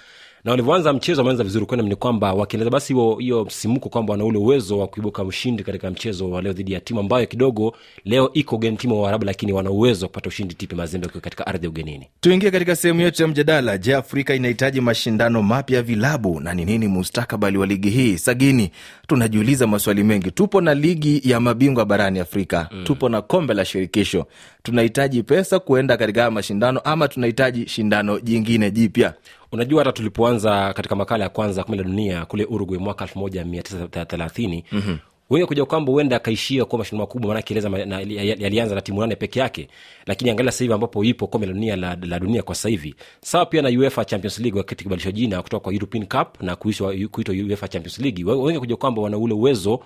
na 0.45 0.51
walivyoanza 0.51 0.93
mchezo 0.93 1.21
wameanza 1.21 1.45
vizuri 1.45 1.67
kwenda 1.67 1.87
ni 1.87 1.97
kwamba 1.97 2.33
wakieleza 2.35 2.71
basi 2.71 2.95
hiyo 3.19 3.45
msimuko 3.45 3.89
kwamba 3.89 4.13
wana 4.13 4.25
ule 4.25 4.39
uwezo 4.39 4.79
wa 4.79 4.87
kuibuka 4.87 5.25
mshindi 5.25 5.63
katika 5.63 5.91
mchezo 5.91 6.31
wa 6.31 6.43
leo 6.43 6.53
dhidi 6.53 6.73
ya 6.73 6.81
timu 6.81 7.01
ambayo 7.01 7.27
kidogo 7.27 7.77
leo 8.05 8.31
iko 8.33 8.57
ugeni 8.57 8.77
timu 8.77 8.95
wa 8.97 9.03
Waarabu, 9.03 9.25
lakini 9.25 9.53
wana 9.53 9.71
uwezo 9.71 10.05
wa 10.05 10.09
kupata 10.09 10.29
ushindi 10.29 10.55
tipi 10.55 10.75
Mazembe 10.75 11.09
katika 11.09 11.47
ardhi 11.47 11.67
ya 11.67 11.71
ugenini. 11.71 12.07
Tuingie 12.21 12.51
katika 12.51 12.77
sehemu 12.77 13.01
yetu 13.01 13.23
ya 13.23 13.29
mjadala. 13.29 13.79
Je, 13.79 13.95
Afrika 13.95 14.35
inahitaji 14.35 14.81
mashindano 14.81 15.43
mapya 15.43 15.77
ya 15.77 15.83
vilabu 15.83 16.41
na 16.41 16.55
ni 16.55 16.65
nini 16.65 16.89
mustakabali 16.89 17.59
wa 17.59 17.67
ligi 17.67 17.91
hii? 17.91 18.19
Sagini, 18.19 18.71
tunajiuliza 19.07 19.67
maswali 19.67 20.05
mengi. 20.05 20.31
Tupo 20.31 20.61
na 20.61 20.75
ligi 20.75 21.21
ya 21.31 21.41
mabingwa 21.41 21.85
barani 21.85 22.19
Afrika 22.21 22.69
mm. 22.73 22.85
tupo 22.85 23.09
na 23.09 23.23
kombe 23.23 23.55
la 23.55 23.65
shirikisho. 23.65 24.27
Tunahitaji 24.63 25.23
pesa 25.23 25.59
kuenda 25.59 25.97
katika 25.97 26.21
haya 26.21 26.31
mashindano 26.31 26.81
ama 26.81 27.09
tunahitaji 27.09 27.69
shindano 27.69 28.21
jingine 28.21 28.71
jipya? 28.71 29.15
Unajua, 29.55 29.81
hata 29.81 29.93
tulipoanza 29.93 30.73
katika 30.73 30.97
makala 30.97 31.25
ya 31.25 31.31
kwanza 31.31 31.65
kombe 31.65 31.77
la 31.79 31.83
dunia 31.85 32.25
kule 32.25 32.45
Uruguay 32.45 32.79
mwaka 32.81 33.05
elfu 33.05 33.19
moja 33.19 33.45
mia 33.45 33.63
tisa 33.63 34.05
thelathini 34.07 34.65
mm-hmm 34.73 34.99
wengi 35.31 35.47
kuja 35.47 35.65
kwamba 35.65 35.93
huenda 35.93 36.17
akaishia 36.17 36.65
kuwa 36.65 36.79
mashindano 36.79 37.03
makubwa, 37.03 37.29
maanake 37.29 37.55
eleza 37.55 37.71
yalianza 38.39 38.75
na 38.75 38.81
timu 38.81 39.01
nane 39.01 39.17
peke 39.17 39.41
yake, 39.41 39.69
lakini 40.07 40.31
angalia 40.31 40.53
sasa 40.53 40.65
hivi 40.65 40.75
ambapo 40.75 41.05
ipo 41.05 41.27
kombe 41.27 41.47
la 41.47 41.53
dunia 41.53 41.77
la, 41.77 41.97
la 42.03 42.19
dunia 42.21 42.43
kwa 42.43 42.55
sasa 42.55 42.69
hivi, 42.69 42.95
sawa 43.21 43.47
pia 43.47 43.63
na 43.63 43.69
UEFA 43.69 44.05
Champions 44.05 44.39
League 44.39 44.59
wakati 44.59 44.85
kibadilishwa 44.85 45.13
jina 45.13 45.43
kutoka 45.43 45.65
kwa 45.65 45.73
European 45.73 46.07
Cup 46.07 46.43
na 46.43 46.57
kuitwa 46.57 46.89
UEFA 47.47 47.69
Champions 47.69 47.99
League. 47.99 48.25
Wengi 48.25 48.59
kuja 48.59 48.77
kwamba 48.77 49.03
wana 49.03 49.19
ule 49.19 49.35
uwezo 49.35 49.81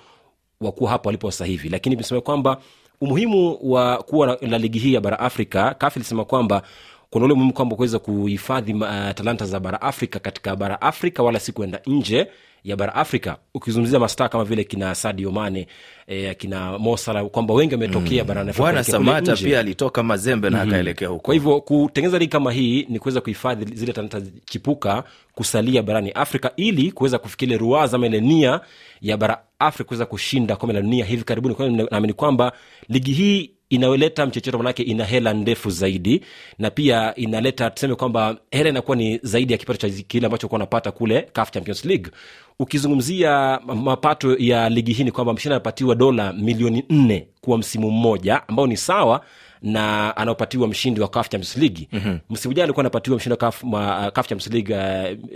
wa 0.60 0.72
kuwa 0.72 0.90
hapo 0.90 1.08
walipo 1.08 1.30
sasa 1.30 1.44
hivi, 1.44 1.68
lakini 1.68 1.96
tuseme 1.96 2.20
kwamba 2.20 2.60
umuhimu 3.00 3.58
wa 3.62 3.96
kuwa 4.02 4.38
na 4.40 4.58
ligi 4.58 4.78
hii 4.78 4.94
ya 4.94 5.00
bara 5.00 5.18
Afrika, 5.18 5.74
CAF 5.78 5.96
ilisema 5.96 6.24
kwamba 6.24 6.62
kuna 7.10 7.24
ule 7.24 7.34
muhimu 7.34 7.52
kwamba 7.52 7.76
kuweza 7.76 7.98
kuhifadhi 7.98 8.72
uh, 8.74 8.80
talanta 9.14 9.46
za 9.46 9.60
bara 9.60 9.80
Afrika 9.82 10.18
katika 10.18 10.56
bara 10.56 10.80
Afrika, 10.80 11.22
wala 11.22 11.40
si 11.40 11.52
kuenda 11.52 11.80
nje 11.86 12.26
ya 12.64 12.76
bara 12.76 12.94
Afrika. 12.94 13.36
Ukizungumzia 13.54 13.98
mastaa 13.98 14.28
kama 14.28 14.44
vile 14.44 14.64
kina 14.64 14.94
Sadio 14.94 15.30
Mane 15.32 15.66
eh, 16.06 16.36
kina 16.36 16.78
Mosala 16.78 17.24
kwamba 17.24 17.54
wengi 17.54 17.74
wametokea 17.74 18.22
mm. 18.24 18.28
barani 18.28 18.52
Bwana 18.58 18.84
Samata 18.84 19.36
pia 19.36 19.60
alitoka 19.60 20.02
Mazembe 20.02 20.50
na 20.50 20.58
Mhm. 20.58 20.68
akaelekea 20.68 21.08
huko. 21.08 21.20
Kwa 21.22 21.34
hivyo 21.34 21.60
kutengeneza 21.60 22.18
ligi 22.18 22.30
kama 22.30 22.52
hii 22.52 22.86
ni 22.88 22.98
kuweza 22.98 23.20
kuhifadhi 23.20 23.74
zile 23.74 23.92
talanta 23.92 24.20
chipuka 24.44 25.04
kusalia 25.34 25.82
barani 25.82 26.10
Afrika 26.10 26.52
ili 26.56 26.92
kuweza 26.92 27.18
kufikia 27.18 27.58
ruwaza 27.58 27.96
ama 27.96 28.06
ile 28.06 28.20
nia 28.20 28.60
ya 29.00 29.16
bara 29.16 29.38
Afrika 29.58 29.84
kuweza 29.88 30.06
kushinda 30.06 30.56
kombe 30.56 30.74
la 30.74 30.80
dunia 30.82 31.04
hivi 31.04 31.24
karibuni. 31.24 31.86
Naamini 31.90 32.12
kwamba 32.12 32.52
ligi 32.88 33.12
hii 33.12 33.50
inayoleta 33.70 34.26
mchecheto, 34.26 34.58
manake 34.58 34.82
ina 34.82 35.04
hela 35.04 35.34
ndefu 35.34 35.70
zaidi, 35.70 36.22
na 36.58 36.70
pia 36.70 37.14
inaleta 37.14 37.70
tuseme 37.70 37.94
kwamba 37.94 38.36
hela 38.50 38.68
inakuwa 38.70 38.96
ni 38.96 39.18
zaidi 39.22 39.52
ya 39.52 39.58
kipato 39.58 39.88
cha 39.88 40.02
kile 40.02 40.26
ambacho 40.26 40.48
kuwa 40.48 40.56
unapata 40.58 40.92
kule 40.92 41.22
CAF 41.32 41.50
Champions 41.50 41.84
League. 41.84 42.10
Ukizungumzia 42.58 43.60
mapato 43.66 44.36
ya 44.38 44.68
ligi 44.68 44.92
hii 44.92 45.04
ni 45.04 45.10
kwamba 45.12 45.32
mshindi 45.32 45.52
anapatiwa 45.54 45.94
dola 45.94 46.32
milioni 46.32 46.84
nne 46.90 47.28
kwa 47.40 47.58
msimu 47.58 47.90
mmoja 47.90 48.48
ambao 48.48 48.66
ni 48.66 48.76
sawa 48.76 49.20
na 49.62 50.16
anaopatiwa 50.16 50.68
mshindi 50.68 51.00
wa 51.00 51.08
CAF 51.08 51.28
Champions 51.28 51.56
League 51.56 51.88
mm-hmm. 51.92 52.18
msimu 52.30 52.54
jana 52.54 52.64
alikuwa 52.64 52.82
anapatiwa 52.82 53.16
mshindi 53.16 53.32
wa 53.32 53.36
CAF, 53.36 53.64
ma, 53.64 54.10
CAF 54.10 54.28
Champions 54.28 54.52
League 54.54 54.74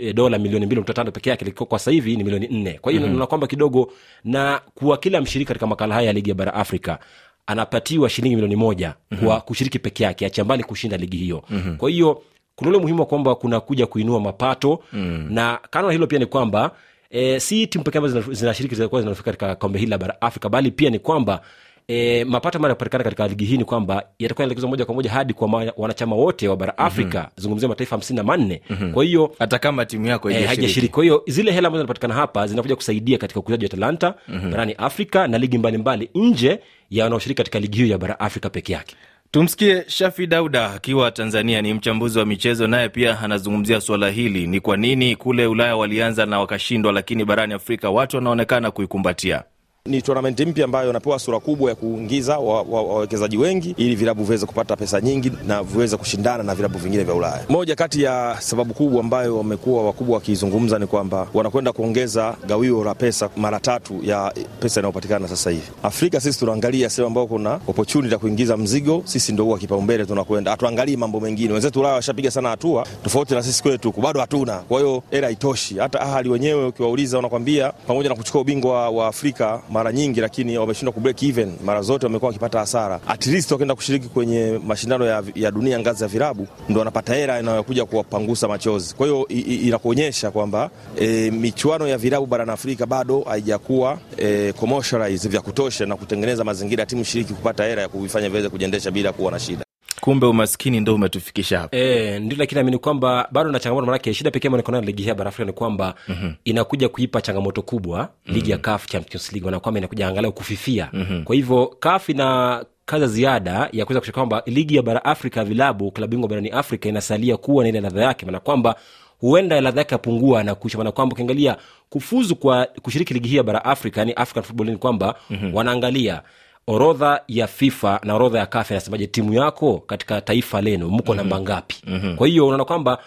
uh, 0.07 0.13
dola 0.13 0.39
milioni 0.39 0.65
mbili 0.65 0.79
nukta 0.79 0.93
tano 0.93 1.11
peke 1.11 1.29
yake, 1.29 1.51
kwa 1.51 1.79
sasa 1.79 1.91
hivi 1.91 2.15
ni 2.15 2.23
milioni 2.23 2.47
nne. 2.47 2.73
Kwa 2.81 2.91
hiyo 2.91 3.01
mm-hmm. 3.01 3.15
naona 3.15 3.27
kwamba 3.27 3.47
kidogo, 3.47 3.91
na 4.23 4.61
kuwa 4.75 4.97
kila 4.97 5.21
mshiriki 5.21 5.47
katika 5.47 5.67
makala 5.67 5.95
haya 5.95 6.07
ya 6.07 6.13
ligi 6.13 6.29
ya 6.29 6.35
bara 6.35 6.53
Afrika 6.53 6.99
anapatiwa 7.47 8.09
shilingi 8.09 8.35
milioni 8.35 8.55
moja 8.55 8.93
mm-hmm. 9.11 9.27
kwa 9.27 9.41
kushiriki 9.41 9.79
peke 9.79 10.03
yake, 10.03 10.25
achiambali 10.25 10.63
kushinda 10.63 10.97
ligi 10.97 11.17
hiyo 11.17 11.43
mm-hmm. 11.49 11.77
kwa 11.77 11.89
hiyo 11.89 12.21
kuna 12.55 12.69
ule 12.69 12.79
muhimu 12.79 12.99
wa 12.99 13.05
kwamba 13.05 13.35
kuna 13.35 13.59
kuja 13.59 13.85
kuinua 13.87 14.19
mapato 14.19 14.83
mm. 14.93 15.27
na 15.29 15.59
kando 15.69 15.87
na 15.87 15.93
hilo 15.93 16.07
pia 16.07 16.19
ni 16.19 16.25
kwamba 16.25 16.71
e, 17.09 17.39
si 17.39 17.67
timu 17.67 17.83
pekee 17.83 17.97
ambazo 17.97 18.21
zinashiriki 18.33 18.75
zinakuwa 18.75 19.01
zinafika 19.01 19.25
katika 19.25 19.55
kombe 19.55 19.79
hili 19.79 19.91
la 19.91 19.97
bara 19.97 20.21
Afrika, 20.21 20.49
bali 20.49 20.71
pia 20.71 20.89
ni 20.89 20.99
kwamba 20.99 21.41
E, 21.87 22.23
mapato 22.25 22.57
ambayo 22.57 22.69
yanapatikana 22.69 23.03
katika 23.03 23.27
ligi 23.27 23.45
hii 23.45 23.57
ni 23.57 23.65
kwamba 23.65 23.93
yatakuwa 24.19 24.43
yanaelekezwa 24.43 24.69
moja 24.69 24.85
kwa 24.85 24.95
moja 24.95 25.11
hadi 25.11 25.33
kwa 25.33 25.47
ma, 25.47 25.71
wanachama 25.77 26.15
wote 26.15 26.47
wa 26.47 26.57
bara 26.57 26.77
Afrika 26.77 27.17
mm-hmm. 27.19 27.43
zungumzia 27.43 27.69
mataifa 27.69 27.95
hamsini 27.95 28.17
na 28.17 28.23
manne 28.23 28.61
mm-hmm. 28.69 28.93
kwa 28.93 29.03
hiyo 29.03 29.35
hata 29.39 29.59
kama 29.59 29.85
timu 29.85 30.05
yako 30.07 30.27
haijashiriki. 30.27 30.55
haijashiriki. 30.61 30.93
Kwa 30.93 31.03
hiyo 31.03 31.23
zile 31.27 31.51
hela 31.51 31.67
ambazo 31.67 31.81
zinapatikana 31.81 32.13
hapa 32.13 32.47
zinakuja 32.47 32.75
kusaidia 32.75 33.17
katika 33.17 33.39
ukuzaji 33.39 33.65
wa 33.65 33.69
talanta 33.69 34.13
mm-hmm. 34.27 34.51
barani 34.51 34.73
Afrika 34.73 35.27
na 35.27 35.37
ligi 35.37 35.57
mbalimbali 35.57 36.09
nje 36.15 36.59
ya 36.89 37.03
wanaoshiriki 37.03 37.37
katika 37.37 37.59
ligi 37.59 37.77
hiyo 37.77 37.89
ya 37.91 37.97
bara 37.97 38.19
Afrika 38.19 38.49
peke 38.49 38.73
yake. 38.73 38.95
Tumsikie 39.31 39.83
Shafi 39.87 40.27
Dauda 40.27 40.71
akiwa 40.71 41.11
Tanzania, 41.11 41.61
ni 41.61 41.73
mchambuzi 41.73 42.19
wa 42.19 42.25
michezo, 42.25 42.67
naye 42.67 42.89
pia 42.89 43.19
anazungumzia 43.19 43.81
suala 43.81 44.09
hili. 44.09 44.47
Ni 44.47 44.59
kwa 44.59 44.77
nini 44.77 45.15
kule 45.15 45.47
Ulaya 45.47 45.75
walianza 45.75 46.25
na 46.25 46.39
wakashindwa, 46.39 46.91
lakini 46.91 47.25
barani 47.25 47.53
Afrika 47.53 47.89
watu 47.89 48.15
wanaonekana 48.15 48.71
kuikumbatia. 48.71 49.43
Ni 49.89 50.01
tournamenti 50.01 50.45
mpya 50.45 50.65
ambayo 50.65 50.89
inapewa 50.89 51.19
sura 51.19 51.39
kubwa 51.39 51.69
ya 51.69 51.75
kuingiza 51.75 52.37
wawekezaji 52.39 53.37
wa, 53.37 53.41
wa 53.43 53.47
wengi 53.49 53.75
ili 53.77 53.95
vilabu 53.95 54.23
viweze 54.23 54.45
kupata 54.45 54.75
pesa 54.75 55.01
nyingi 55.01 55.31
na 55.47 55.63
viweze 55.63 55.97
kushindana 55.97 56.43
na 56.43 56.55
vilabu 56.55 56.77
vingine 56.77 57.03
vya 57.03 57.13
Ulaya. 57.13 57.45
Moja 57.49 57.75
kati 57.75 58.03
ya 58.03 58.35
sababu 58.39 58.73
kubwa 58.73 58.99
ambayo 58.99 59.37
wamekuwa 59.37 59.85
wakubwa 59.85 60.15
wakizungumza 60.15 60.79
ni 60.79 60.87
kwamba 60.87 61.27
wanakwenda 61.33 61.71
kuongeza 61.71 62.35
gawio 62.47 62.83
la 62.83 62.95
pesa 62.95 63.29
mara 63.37 63.59
tatu 63.59 63.99
ya 64.03 64.33
pesa 64.59 64.79
inayopatikana 64.79 65.27
sasa 65.27 65.49
hivi. 65.49 65.63
Afrika 65.83 66.19
sisi 66.21 66.39
tunaangalia 66.39 66.89
sehemu 66.89 67.07
ambayo 67.07 67.27
kuna 67.27 67.53
opportunity 67.67 68.13
ya 68.13 68.19
kuingiza 68.19 68.57
mzigo, 68.57 69.01
sisi 69.05 69.31
ndio 69.31 69.45
huwa 69.45 69.57
kipaumbele 69.59 70.05
tunakwenda, 70.05 70.51
hatuangalii 70.51 70.97
mambo 70.97 71.19
mengine. 71.19 71.53
Wenzetu 71.53 71.79
Ulaya 71.79 71.95
washapiga 71.95 72.31
sana 72.31 72.49
hatua 72.49 72.85
tofauti 73.03 73.33
na 73.33 73.43
sisi 73.43 73.63
kwetu, 73.63 73.93
bado 74.01 74.19
hatuna. 74.19 74.57
Kwa 74.57 74.79
hiyo 74.79 75.03
hela 75.11 75.27
haitoshi. 75.27 75.77
Hata 75.77 76.01
Ahali 76.01 76.29
wenyewe 76.29 76.67
ukiwauliza, 76.67 77.17
wanakwambia 77.17 77.71
pamoja 77.71 78.09
na 78.09 78.15
kuchukua 78.15 78.41
ubingwa 78.41 78.89
wa 78.89 79.07
Afrika 79.07 79.61
mara 79.73 79.91
nyingi, 79.91 80.21
lakini 80.21 80.57
wameshindwa 80.57 80.93
kubreak 80.93 81.23
even 81.23 81.53
mara 81.65 81.81
zote, 81.81 82.05
wamekuwa 82.05 82.27
wakipata 82.29 82.59
hasara. 82.59 82.99
At 83.07 83.25
least 83.27 83.51
wakienda 83.51 83.75
kushiriki 83.75 84.07
kwenye 84.07 84.59
mashindano 84.65 85.05
ya, 85.05 85.23
ya 85.35 85.51
dunia 85.51 85.79
ngazi 85.79 86.03
ya 86.03 86.09
virabu, 86.09 86.47
ndo 86.69 86.79
wanapata 86.79 87.13
hela 87.15 87.39
inayokuja 87.39 87.85
kuwapangusa 87.85 88.47
machozi. 88.47 88.95
Kwa 88.95 89.07
hiyo 89.07 89.27
inakuonyesha 89.27 90.31
kwamba 90.31 90.69
e, 90.99 91.31
michuano 91.31 91.87
ya 91.87 91.97
virabu 91.97 92.25
barani 92.25 92.51
Afrika 92.51 92.85
bado 92.85 93.21
haijakuwa 93.21 93.99
e, 94.17 94.53
commercialize 94.53 95.29
vya 95.29 95.41
kutosha 95.41 95.85
na 95.85 95.95
kutengeneza 95.95 96.43
mazingira 96.43 96.81
ya 96.81 96.85
timu 96.85 97.03
shiriki 97.03 97.33
kupata 97.33 97.63
hela 97.65 97.81
ya 97.81 97.87
kuvifanya 97.89 98.29
viweze 98.29 98.49
kujiendesha 98.49 98.91
bila 98.91 99.13
kuwa 99.13 99.31
na 99.31 99.39
shida. 99.39 99.65
Kumbe 100.03 100.27
umaskini 100.27 100.79
ndo 100.79 100.95
umetufikisha 100.95 101.59
hapa. 101.59 101.77
E, 101.77 102.19
ndio 102.19 102.37
lakini 102.37 102.61
amini 102.61 102.77
kwamba 102.77 103.27
bado 103.31 103.51
na 103.51 103.59
changamoto, 103.59 103.85
manake 103.85 104.13
shida 104.13 104.31
pekee 104.31 104.49
niko 104.49 104.81
ligi 104.81 105.07
ya 105.07 105.15
bara 105.15 105.29
Afrika 105.29 105.45
ni 105.47 105.53
kwamba 105.53 105.95
mm-hmm. 106.07 106.33
inakuja 106.45 106.89
kuipa 106.89 107.21
changamoto 107.21 107.61
kubwa 107.61 108.09
mm-hmm. 108.25 108.49
ya 108.49 108.57
CAF 108.57 108.85
Champions 108.87 109.31
League, 109.31 109.45
maana 109.45 109.59
kwamba 109.59 109.77
inakuja 109.79 110.07
angalau 110.07 110.31
kufifia 110.33 110.89
mm-hmm. 110.93 111.23
kwa 111.23 111.35
hivyo 111.35 111.75
CAF 111.79 112.09
ina 112.09 112.65
kaza 112.85 113.07
ziada 113.07 113.51
ya 113.51 113.59
kuweza 113.69 113.85
kuhakikisha 113.85 114.11
kwamba 114.11 114.43
ligi 114.45 114.75
ya 114.75 114.81
bara 114.81 115.05
Afrika 115.05 115.43
vilabu 115.43 115.91
klabu 115.91 116.11
bingwa 116.11 116.29
barani 116.29 116.49
Afrika 116.49 116.89
inasalia 116.89 117.37
kuwa 117.37 117.63
na 117.63 117.69
ile 117.69 117.81
ladha 117.81 118.01
yake, 118.03 118.25
maana 118.25 118.39
kwamba 118.39 118.75
huenda 119.19 119.61
ladha 119.61 119.81
yake 119.81 119.95
yapungua 119.95 120.43
na 120.43 120.55
kuisha, 120.55 120.77
maana 120.77 120.91
kwamba 120.91 121.13
ukiangalia 121.13 121.57
kufuzu 121.89 122.35
kwa 122.35 122.65
kushiriki 122.81 123.13
ligi 123.13 123.29
hii 123.29 123.35
ya 123.35 123.43
bara 123.43 123.65
Afrika, 123.65 124.01
yani 124.01 124.13
African 124.13 124.43
Football 124.43 124.67
ni 124.67 124.77
kwamba 124.77 125.15
mm-hmm. 125.29 125.55
wanaangalia 125.55 126.21
orodha 126.67 127.21
ya 127.27 127.47
FIFA 127.47 127.99
na 128.03 128.15
orodha 128.15 128.39
ya 128.39 128.45
CAF 128.45 128.71
inasemaje, 128.71 129.07
timu 129.07 129.33
yako 129.33 129.77
katika 129.79 130.21
taifa 130.21 130.61
lenu 130.61 130.89
mko 130.89 130.95
mm-hmm. 130.97 131.15
namba 131.15 131.41
ngapi? 131.41 131.75
mm-hmm. 131.87 132.15
Kwa 132.15 132.27
hiyo 132.27 132.45
unaona 132.47 132.65
kwamba 132.65 132.97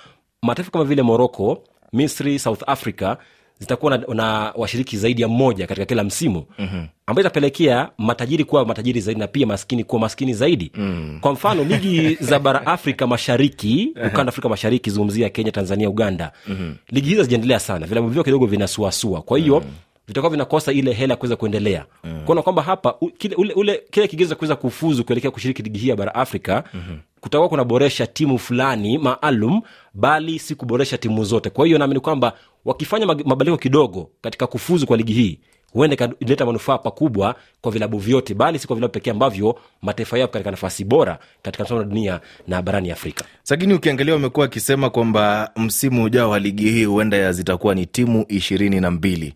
mataifa 0.43 0.71
kama 0.71 0.85
vile 0.85 1.03
Morocco, 1.03 1.63
Misri, 1.93 2.39
South 2.39 2.63
Africa 2.67 3.17
zitakuwa 3.59 3.99
na, 3.99 4.15
na 4.15 4.53
washiriki 4.57 4.97
zaidi 4.97 5.23
ya 5.23 5.29
mmoja 5.29 5.67
katika 5.67 5.87
kila 5.87 6.05
msimu 6.05 6.45
mm-hmm. 6.59 6.87
ambayo 7.07 7.23
itapelekea 7.23 7.89
matajiri 7.99 8.45
kuwa 8.45 8.65
matajiri 8.67 9.01
zaidi 9.01 9.21
na 9.21 9.27
pia 9.27 9.47
maskini 9.47 9.85
kuwa 9.85 10.01
maskini 10.01 10.35
zaidi 10.35 10.73
mm. 10.75 11.19
kwa 11.21 11.33
mfano 11.33 11.65
ligi 11.65 12.15
za 12.29 12.39
bara 12.39 12.67
afrika 12.67 13.07
mashariki 13.07 13.93
ukanda 14.07 14.29
afrika 14.29 14.49
mashariki 14.49 14.91
zungumzia 14.91 15.29
kenya 15.29 15.53
tanzania 15.53 15.89
uganda 15.89 16.33
mm-hmm. 16.49 16.77
ligi 16.89 17.09
hizo 17.09 17.21
hazijaendelea 17.21 17.59
sana 17.61 17.87
vilabu 17.87 18.09
vyao 18.09 18.25
kidogo 18.25 18.47
vinasuasua 18.47 19.23
kwa 19.23 19.39
hiyo 19.39 19.61
mm 19.61 19.73
vitakuwa 20.09 20.31
vinakosa 20.31 20.73
ile 20.73 20.93
hela 20.93 21.13
ya 21.13 21.17
kuweza 21.17 21.37
kuendelea. 21.37 21.85
Mm. 22.05 22.23
kuona 22.25 22.43
kwamba 22.43 22.63
hapa 22.63 22.95
u, 23.01 23.07
kile, 23.11 23.35
ule, 23.35 23.53
ule, 23.55 23.83
kile 23.91 24.09
kigezo 24.09 24.29
cha 24.31 24.35
kuweza 24.37 24.57
kufuzu 24.57 25.05
kuelekea 25.05 25.31
kushiriki 25.31 25.63
ligi 25.63 25.79
hii 25.79 25.89
ya 25.89 25.97
bara 25.97 26.15
afrika 26.15 26.65
mm-hmm. 26.75 26.99
kutakuwa 27.21 27.49
kunaboresha 27.49 28.07
timu 28.07 28.39
fulani 28.39 28.99
maalum 28.99 29.63
bali 29.95 30.39
si 30.39 30.55
kuboresha 30.55 30.99
timu 30.99 31.25
zote. 31.25 31.51
Kwa 31.51 31.67
hiyo 31.67 31.79
naamini 31.79 32.01
kwamba 32.01 32.33
wakifanya 32.65 33.07
mabadiliko 33.07 33.57
kidogo 33.57 34.11
katika 34.21 34.47
kufuzu 34.47 34.87
kwa 34.87 34.97
ligi 34.97 35.13
hii 35.13 35.39
huenda 35.73 35.95
ikaleta 35.95 36.47
manufaa 36.47 36.79
pakubwa 36.79 37.35
kwa 37.61 37.73
vilabu 37.73 37.99
vyote 37.99 38.35
bali 38.35 38.59
si 38.59 38.67
kwa 38.67 38.77
vilabu 38.77 38.93
pekee 38.93 39.11
ambavyo 39.11 39.59
mataifa 39.83 40.19
yao 40.19 40.29
katika 40.29 40.51
nafasi 40.51 40.85
bora 40.85 41.19
katika 41.43 41.65
msomo 41.65 41.81
wa 41.81 41.87
dunia 41.87 42.21
na 42.49 42.63
barani 42.63 42.91
afrika. 42.91 43.25
Lakini 43.51 43.75
ukiangalia 43.75 44.15
wamekuwa 44.15 44.45
wakisema 44.45 44.91
kwamba 44.91 45.51
msimu 45.57 46.05
ujao 46.05 46.31
wa 46.31 46.39
ligi 46.39 46.71
hii 46.71 46.85
huenda 46.85 47.33
zitakuwa 47.33 47.75
ni 47.75 47.87
timu 47.87 48.25
ishirini 48.29 48.81
na 48.81 48.91
mbili 48.91 49.35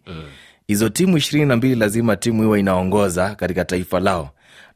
hizo 0.71 0.89
timu 0.89 1.17
ishirini 1.17 1.49
na 1.49 1.57
mbili 1.57 1.75
lazima 1.75 2.17
timu 2.17 2.45
iwe 2.45 2.61
inaongoza 2.61 3.35
katika 3.35 3.65
taifa 3.65 4.01
lao 4.01 4.31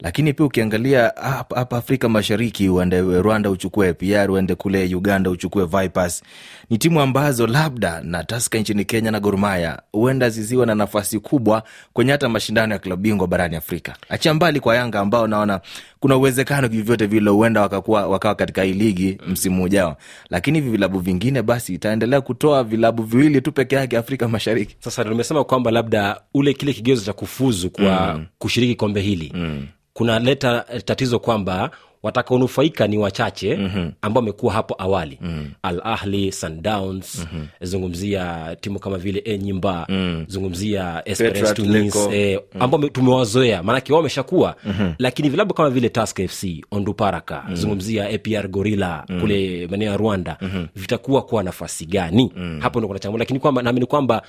lakini 0.04 0.32
pia 0.32 0.46
ukiangalia 0.46 1.12
hapa 1.54 1.76
Afrika 1.76 2.08
Mashariki, 2.08 2.68
uende 2.68 3.00
Rwanda 3.00 3.50
uchukue 3.50 3.92
PR, 3.92 4.30
uende 4.30 4.54
kule 4.54 4.94
Uganda 4.94 5.30
uchukue 5.30 5.64
Vipers, 5.66 6.22
ni 6.70 6.78
timu 6.78 7.00
ambazo 7.00 7.46
labda 7.46 8.00
na 8.00 8.24
Tusker 8.24 8.60
nchini 8.60 8.84
Kenya 8.84 9.10
na 9.10 9.20
Gor 9.20 9.38
Mahia 9.38 9.78
huenda 9.92 10.30
ziziwe 10.30 10.66
na 10.66 10.74
nafasi 10.74 11.18
kubwa 11.20 11.62
kwenye 11.92 12.12
hata 12.12 12.28
mashindano 12.28 12.72
ya 12.72 12.78
klabu 12.78 13.02
bingwa 13.02 13.26
barani 13.28 13.56
Afrika. 13.56 13.94
Achia 14.08 14.34
mbali 14.34 14.60
kwa 14.60 14.76
Yanga 14.76 15.00
ambao 15.00 15.26
naona 15.26 15.60
kuna 16.00 16.16
uwezekano 16.16 16.68
vyovyote 16.68 17.06
vile 17.06 17.30
huenda 17.30 17.60
wakakuwa 17.60 18.06
wakawa 18.06 18.34
katika 18.34 18.62
hii 18.62 18.72
ligi 18.72 19.18
msimu 19.26 19.62
ujao, 19.64 19.96
lakini 20.30 20.58
hivi 20.58 20.70
vilabu 20.70 20.98
vingine 21.00 21.42
basi 21.42 21.74
itaendelea 21.74 22.20
kutoa 22.20 22.64
vilabu 22.64 23.02
viwili 23.02 23.40
tu 23.40 23.52
peke 23.52 23.76
yake 23.76 23.96
Afrika 23.98 24.28
Mashariki. 24.28 24.76
sasa 24.80 25.04
nimesema 25.04 25.44
kwamba 25.44 25.70
labda 25.70 26.20
ule 26.34 26.54
kile 26.54 26.72
kigezo 26.72 27.04
cha 27.04 27.12
kufuzu 27.12 27.70
kwa 27.70 28.14
mm. 28.14 28.26
kushiriki 28.38 28.74
kombe 28.74 29.00
hili 29.00 29.32
mm. 29.34 29.66
Kunaleta 29.94 30.64
eh, 30.72 30.82
tatizo 30.84 31.18
kwamba 31.18 31.70
watakaonufaika 32.02 32.86
ni 32.86 32.98
wachache 32.98 33.56
mm-hmm. 33.56 33.92
ambao 34.02 34.20
wamekuwa 34.20 34.52
hapo 34.52 34.74
awali 34.78 35.18
mm. 35.22 35.50
al 35.62 35.80
ahli 35.84 36.32
sundowns 36.32 37.18
mm-hmm. 37.18 37.46
zungumzia 37.60 38.56
timu 38.60 38.78
kama 38.78 38.98
vile 38.98 39.18
enyimba 39.24 39.86
mm. 39.88 40.24
zungumzia 40.28 41.02
Esperance 41.04 41.54
Tunis, 41.54 41.96
eh, 42.12 42.40
ambao 42.60 42.80
mm. 42.80 42.88
tumewazoea 42.88 43.62
maanake 43.62 43.92
wao 43.92 43.98
wameshakuwa 43.98 44.56
mm-hmm. 44.64 44.94
lakini 44.98 45.28
vilabu 45.28 45.54
kama 45.54 45.70
vile 45.70 45.88
task 45.88 46.20
fc 46.28 46.44
onduparaka 46.70 47.44
mm. 47.48 47.56
zungumzia 47.56 48.08
apr 48.14 48.48
gorilla 48.48 49.04
mm. 49.08 49.20
kule 49.20 49.66
maeneo 49.66 49.90
ya 49.90 49.96
rwanda 49.96 50.36
mm-hmm. 50.40 50.68
vitakuwa 50.76 51.22
kwa 51.22 51.42
nafasi 51.42 51.86
gani 51.86 52.32
mm. 52.36 52.60
hapo 52.60 52.78
ndo 52.78 52.88
kuna 52.88 53.00
changamoto 53.00 53.18
lakini 53.22 53.40
kwamba 53.40 53.62
naamini 53.62 53.86
kwamba 53.86 54.22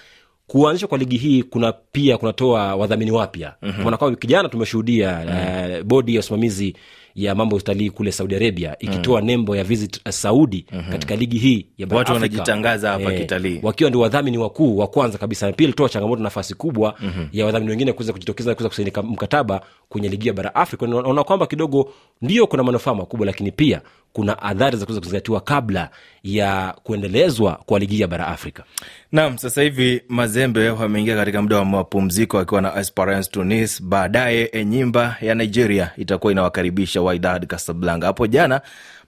kuanzishwa 0.48 0.90
kwa 0.90 0.98
ligi 0.98 1.18
hii 1.18 1.44
kuna 1.44 1.72
pia 1.72 2.18
kunatoa 2.18 2.76
wadhamini 2.76 3.12
wapya 3.12 3.56
mm-hmm. 3.62 4.16
kijana 4.16 4.50
tumeshuhudia 4.50 5.24
mm-hmm. 5.26 5.76
uh, 5.80 5.84
bodi 5.84 6.14
ya 6.16 6.20
usimamizi 6.20 6.76
ya 7.16 7.36
mambo 7.36 7.56
ya 7.56 7.60
utalii 7.62 7.90
kule 7.90 8.12
saudi 8.12 8.36
arabia 8.36 8.76
ikitoa 8.80 9.22
mm. 9.22 9.28
nembo 9.28 9.56
ya 9.56 9.64
visit 9.64 10.10
saudi 10.10 10.66
mm-hmm. 10.72 10.92
katika 10.92 11.16
ligi 11.16 11.38
hii 11.38 11.68
ya 11.78 11.88
bara 11.88 11.98
Watu 12.00 12.14
wanajitangaza 12.14 12.92
hapa 12.92 13.12
kitalii. 13.12 13.60
wakiwa 13.64 13.90
ndio 13.90 14.02
wadhamini 14.02 14.38
wakuu 14.38 14.78
wa 14.78 14.88
kwanza 14.88 15.18
kabisa 15.18 15.48
na 15.48 15.54
pia 15.54 15.64
ilitoa 15.64 15.90
changamoto 15.90 16.24
nafasi 16.24 16.54
kubwa 16.54 16.96
mm-hmm. 17.00 17.30
ya 17.32 17.46
wadhamini 17.46 17.72
wengine 17.72 17.94
kuweza 17.94 18.14
kujitokeza 18.14 18.56
kuweza 18.56 18.70
kusaini 18.70 18.92
mkataba 19.04 19.62
kwenye 19.90 20.10
ligi 20.10 20.28
ya 20.28 20.34
bara 20.34 20.56
afrika 20.56 20.88
naona 20.88 21.24
kwamba 21.24 21.48
kidogo 21.48 21.94
ndio 22.22 22.48
kuna 22.48 22.64
manufaa 22.64 22.94
makubwa 22.96 23.26
lakini 23.26 23.52
pia 23.52 23.82
kuna 24.14 24.42
adhari 24.42 24.78
za 24.78 24.86
kuweza 24.86 25.02
kuzingatiwa 25.02 25.42
kabla 25.42 25.90
ya 26.24 26.76
kuendelezwa 26.84 27.60
kwa 27.66 27.80
ligi 27.80 28.02
ya 28.02 28.08
bara 28.08 28.28
afrika 28.28 28.64
Naam, 29.12 29.38
sasa 29.38 29.62
hivi 29.62 30.02
Mazembe 30.10 30.70
wameingia 30.70 31.16
katika 31.16 31.42
muda 31.42 31.58
wa 31.58 31.66
mapumziko 31.66 32.40
akiwa 32.40 32.62
na 32.62 32.80
Esperance 32.80 33.30
Tunis. 33.32 33.84
Baadaye 33.84 34.50
Enyimba 34.54 35.18
ya 35.22 35.36
Nigeria 35.36 35.92
itakuwa 35.98 36.32
inawakaribisha 36.32 37.02
Wydad 37.06 37.48
Casablanca. 37.48 38.06
Hapo 38.06 38.28
jana 38.28 38.62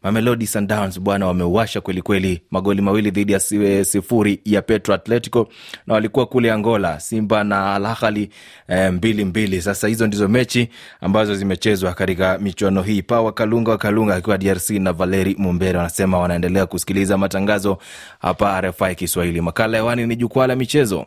Mamelodi 0.03 0.47
Sundowns 0.47 0.99
bwana 0.99 1.27
wameuasha 1.27 1.81
kwelikweli, 1.81 2.41
magoli 2.51 2.81
mawili 2.81 3.11
dhidi 3.11 3.33
ya 3.33 3.39
si- 3.39 3.85
sifuri 3.85 4.39
ya 4.45 4.61
Petro 4.61 4.93
Atletico, 4.93 5.47
na 5.87 5.93
walikuwa 5.93 6.25
kule 6.25 6.51
Angola, 6.51 6.99
Simba 6.99 7.43
na 7.43 7.75
Al 7.75 7.85
Ahly 7.85 8.29
eh, 8.67 8.93
mbili 8.93 9.25
mbili. 9.25 9.61
Sasa 9.61 9.87
hizo 9.87 10.07
ndizo 10.07 10.27
mechi 10.27 10.69
ambazo 11.01 11.35
zimechezwa 11.35 11.93
katika 11.93 12.37
michuano 12.37 12.81
hii. 12.81 13.01
Pawa 13.01 13.31
Kalunga 13.33 13.71
wa 13.71 13.77
Kalunga 13.77 14.15
akiwa 14.15 14.37
DRC 14.37 14.69
na 14.69 14.93
Valeri 14.93 15.35
Mumbere 15.39 15.77
wanasema 15.77 16.19
wanaendelea 16.19 16.65
kusikiliza 16.65 17.17
matangazo 17.17 17.77
hapa 18.19 18.61
RFI 18.61 18.95
Kiswahili. 18.95 19.41
Makala 19.41 19.77
hewani 19.77 20.07
ni 20.07 20.15
jukwaa 20.15 20.47
la 20.47 20.55
michezo. 20.55 21.05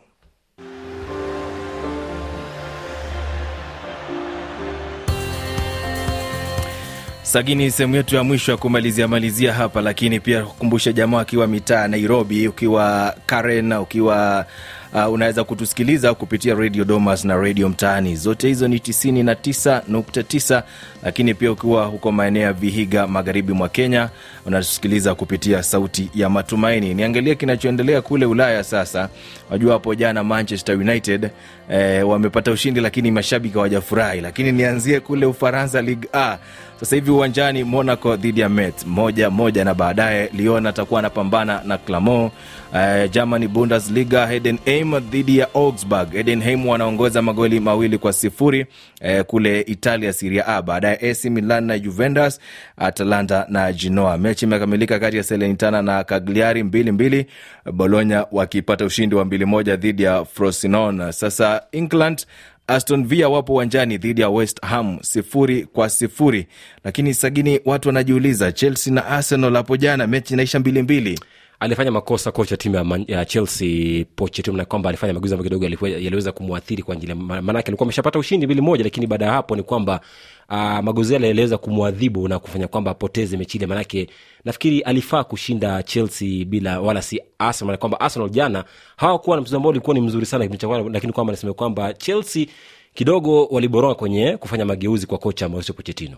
Sagini, 7.31 7.71
sehemu 7.71 7.95
yetu 7.95 8.15
ya 8.15 8.23
mwisho 8.23 8.51
ya 8.51 8.57
kumalizia 8.57 9.07
malizia 9.07 9.53
hapa, 9.53 9.81
lakini 9.81 10.19
pia 10.19 10.43
kukumbusha 10.43 10.91
jamaa 10.91 11.19
akiwa 11.19 11.47
mitaa 11.47 11.87
Nairobi, 11.87 12.47
ukiwa 12.47 13.15
Karen, 13.25 13.73
ukiwa 13.73 14.45
uh, 14.93 15.13
unaweza 15.13 15.43
kutusikiliza 15.43 16.13
kupitia 16.13 16.55
Radio 16.55 16.83
Domas 16.85 17.25
na 17.25 17.35
Radio 17.35 17.69
Mtaani, 17.69 18.15
zote 18.15 18.47
hizo 18.47 18.67
ni 18.67 18.77
99.9, 18.77 20.63
lakini 21.03 21.33
pia 21.33 21.51
ukiwa 21.51 21.85
huko 21.85 22.11
maeneo 22.11 22.43
ya 22.43 22.53
Vihiga, 22.53 23.07
magharibi 23.07 23.53
mwa 23.53 23.69
Kenya, 23.69 24.09
unatusikiliza 24.45 25.15
kupitia 25.15 25.63
Sauti 25.63 26.09
ya 26.15 26.29
Matumaini. 26.29 26.93
Niangalie 26.93 27.35
kinachoendelea 27.35 28.01
kule 28.01 28.25
Ulaya 28.25 28.63
sasa. 28.63 29.09
Wajua 29.51 29.73
hapo 29.73 29.95
jana 29.95 30.23
Manchester 30.23 30.75
United 30.77 31.29
eh, 31.71 32.09
wamepata 32.09 32.51
ushindi, 32.51 32.79
lakini 32.81 33.11
mashabiki 33.11 33.53
hawajafurahi. 33.55 34.21
Lakini 34.21 34.51
nianzie 34.51 34.99
kule 34.99 35.25
Ufaransa, 35.25 35.81
Ligue 35.81 36.09
A 36.13 36.37
sasa 36.79 36.95
hivi 36.95 37.11
uwanjani 37.11 37.63
Monaco 37.63 38.15
dhidi 38.15 38.41
ya 38.41 38.49
Metz 38.49 38.85
moja 38.85 39.29
moja, 39.29 39.63
na 39.65 39.73
baadaye 39.73 40.29
Lyon 40.33 40.65
atakuwa 40.67 40.99
anapambana 40.99 41.61
na 41.65 41.77
Clermont. 41.77 42.31
Uh, 42.73 43.11
Germany 43.11 43.47
Bundesliga 43.47 44.27
Heidenheim 44.27 44.99
dhidi 44.99 45.37
ya 45.37 45.53
Augsburg. 45.53 46.11
Heidenheim 46.13 46.67
wanaongoza 46.67 47.21
magoli 47.21 47.59
mawili 47.59 47.97
kwa 47.97 48.13
sifuri 48.13 48.65
uh, 49.01 49.21
kule 49.21 49.61
Italia 49.61 50.13
Serie 50.13 50.43
A. 50.47 50.61
Baadaye 50.61 51.11
AC 51.11 51.25
Milan 51.25 51.63
na 51.65 51.79
Juventus, 51.79 52.39
Atalanta 52.77 53.45
na 53.49 53.73
Genoa. 53.73 54.17
Mechi 54.31 54.45
imekamilika 54.45 54.99
kati 54.99 55.17
ya 55.17 55.23
Salernitana 55.23 55.81
na 55.81 56.03
Cagliari 56.03 56.63
mbili 56.63 56.91
mbili, 56.91 57.25
Bologna 57.73 58.25
wakipata 58.31 58.85
ushindi 58.85 59.15
wa 59.15 59.25
mbili 59.25 59.45
moja 59.45 59.75
dhidi 59.75 60.03
ya 60.03 60.25
Frosinone. 60.25 61.11
Sasa 61.11 61.63
England 61.71 62.25
Aston 62.67 63.05
Villa 63.07 63.29
wapo 63.29 63.53
uwanjani 63.53 63.97
dhidi 63.97 64.21
ya 64.21 64.29
West 64.29 64.61
Ham 64.61 64.99
sifuri 65.01 65.63
kwa 65.65 65.89
sifuri, 65.89 66.47
lakini 66.83 67.13
sagini, 67.13 67.59
watu 67.65 67.89
wanajiuliza 67.89 68.51
Chelsea 68.51 68.93
na 68.93 69.05
Arsenal 69.05 69.53
hapo 69.55 69.77
jana 69.77 70.07
mechi 70.07 70.33
inaisha 70.33 70.59
mbili 70.59 70.81
mbili. 70.81 71.19
alifanya 71.59 71.91
makosa 71.91 72.31
kocha 72.31 72.57
timu 72.57 73.03
ya, 73.07 73.25
chelsea 73.25 74.05
pochettino 74.15 74.57
na 74.57 74.65
kwamba 74.65 74.89
alifanya 74.89 75.13
mageuzi 75.13 75.33
ambayo 75.33 75.49
kidogo 75.49 75.87
yaliweza 75.87 76.31
kumwathiri 76.31 76.83
kwa 76.83 76.95
njia 76.95 77.15
maanake 77.15 77.67
alikuwa 77.67 77.85
ameshapata 77.85 78.19
ushindi 78.19 78.45
mbili 78.45 78.61
moja 78.61 78.83
lakini 78.83 79.07
baada 79.07 79.25
ya 79.25 79.31
hapo 79.31 79.55
ni 79.55 79.63
kwamba 79.63 80.01
uh, 80.51 80.79
mageuzi 80.79 81.13
yale 81.13 81.57
kumwadhibu 81.57 82.27
na 82.27 82.39
kufanya 82.39 82.67
kwamba 82.67 82.91
apoteze 82.91 83.37
mechi 83.37 83.57
ile 83.57 83.67
maanake 83.67 84.07
nafikiri 84.45 84.81
alifaa 84.81 85.23
kushinda 85.23 85.83
chelsea 85.83 86.45
bila 86.45 86.81
wala 86.81 87.01
si 87.01 87.21
arsenal 87.39 87.77
kwamba 87.77 87.99
arsenal 87.99 88.29
jana 88.29 88.63
hawakuwa 88.97 89.35
na 89.35 89.41
mchezo 89.41 89.57
ambao 89.57 89.69
ulikuwa 89.69 89.93
ni 89.93 90.01
mzuri 90.01 90.25
sana 90.25 90.43
kipindi 90.45 90.61
cha 90.61 90.67
kwanza, 90.67 90.89
lakini 90.89 91.13
kwamba 91.13 91.33
nasema 91.33 91.53
kwamba 91.53 91.93
chelsea 91.93 92.45
kidogo 92.93 93.45
waliboroa 93.45 93.95
kwenye 93.95 94.37
kufanya 94.37 94.65
mageuzi 94.65 95.07
kwa 95.07 95.17
kocha 95.17 95.49
mauricio 95.49 95.73
pochettino 95.75 96.17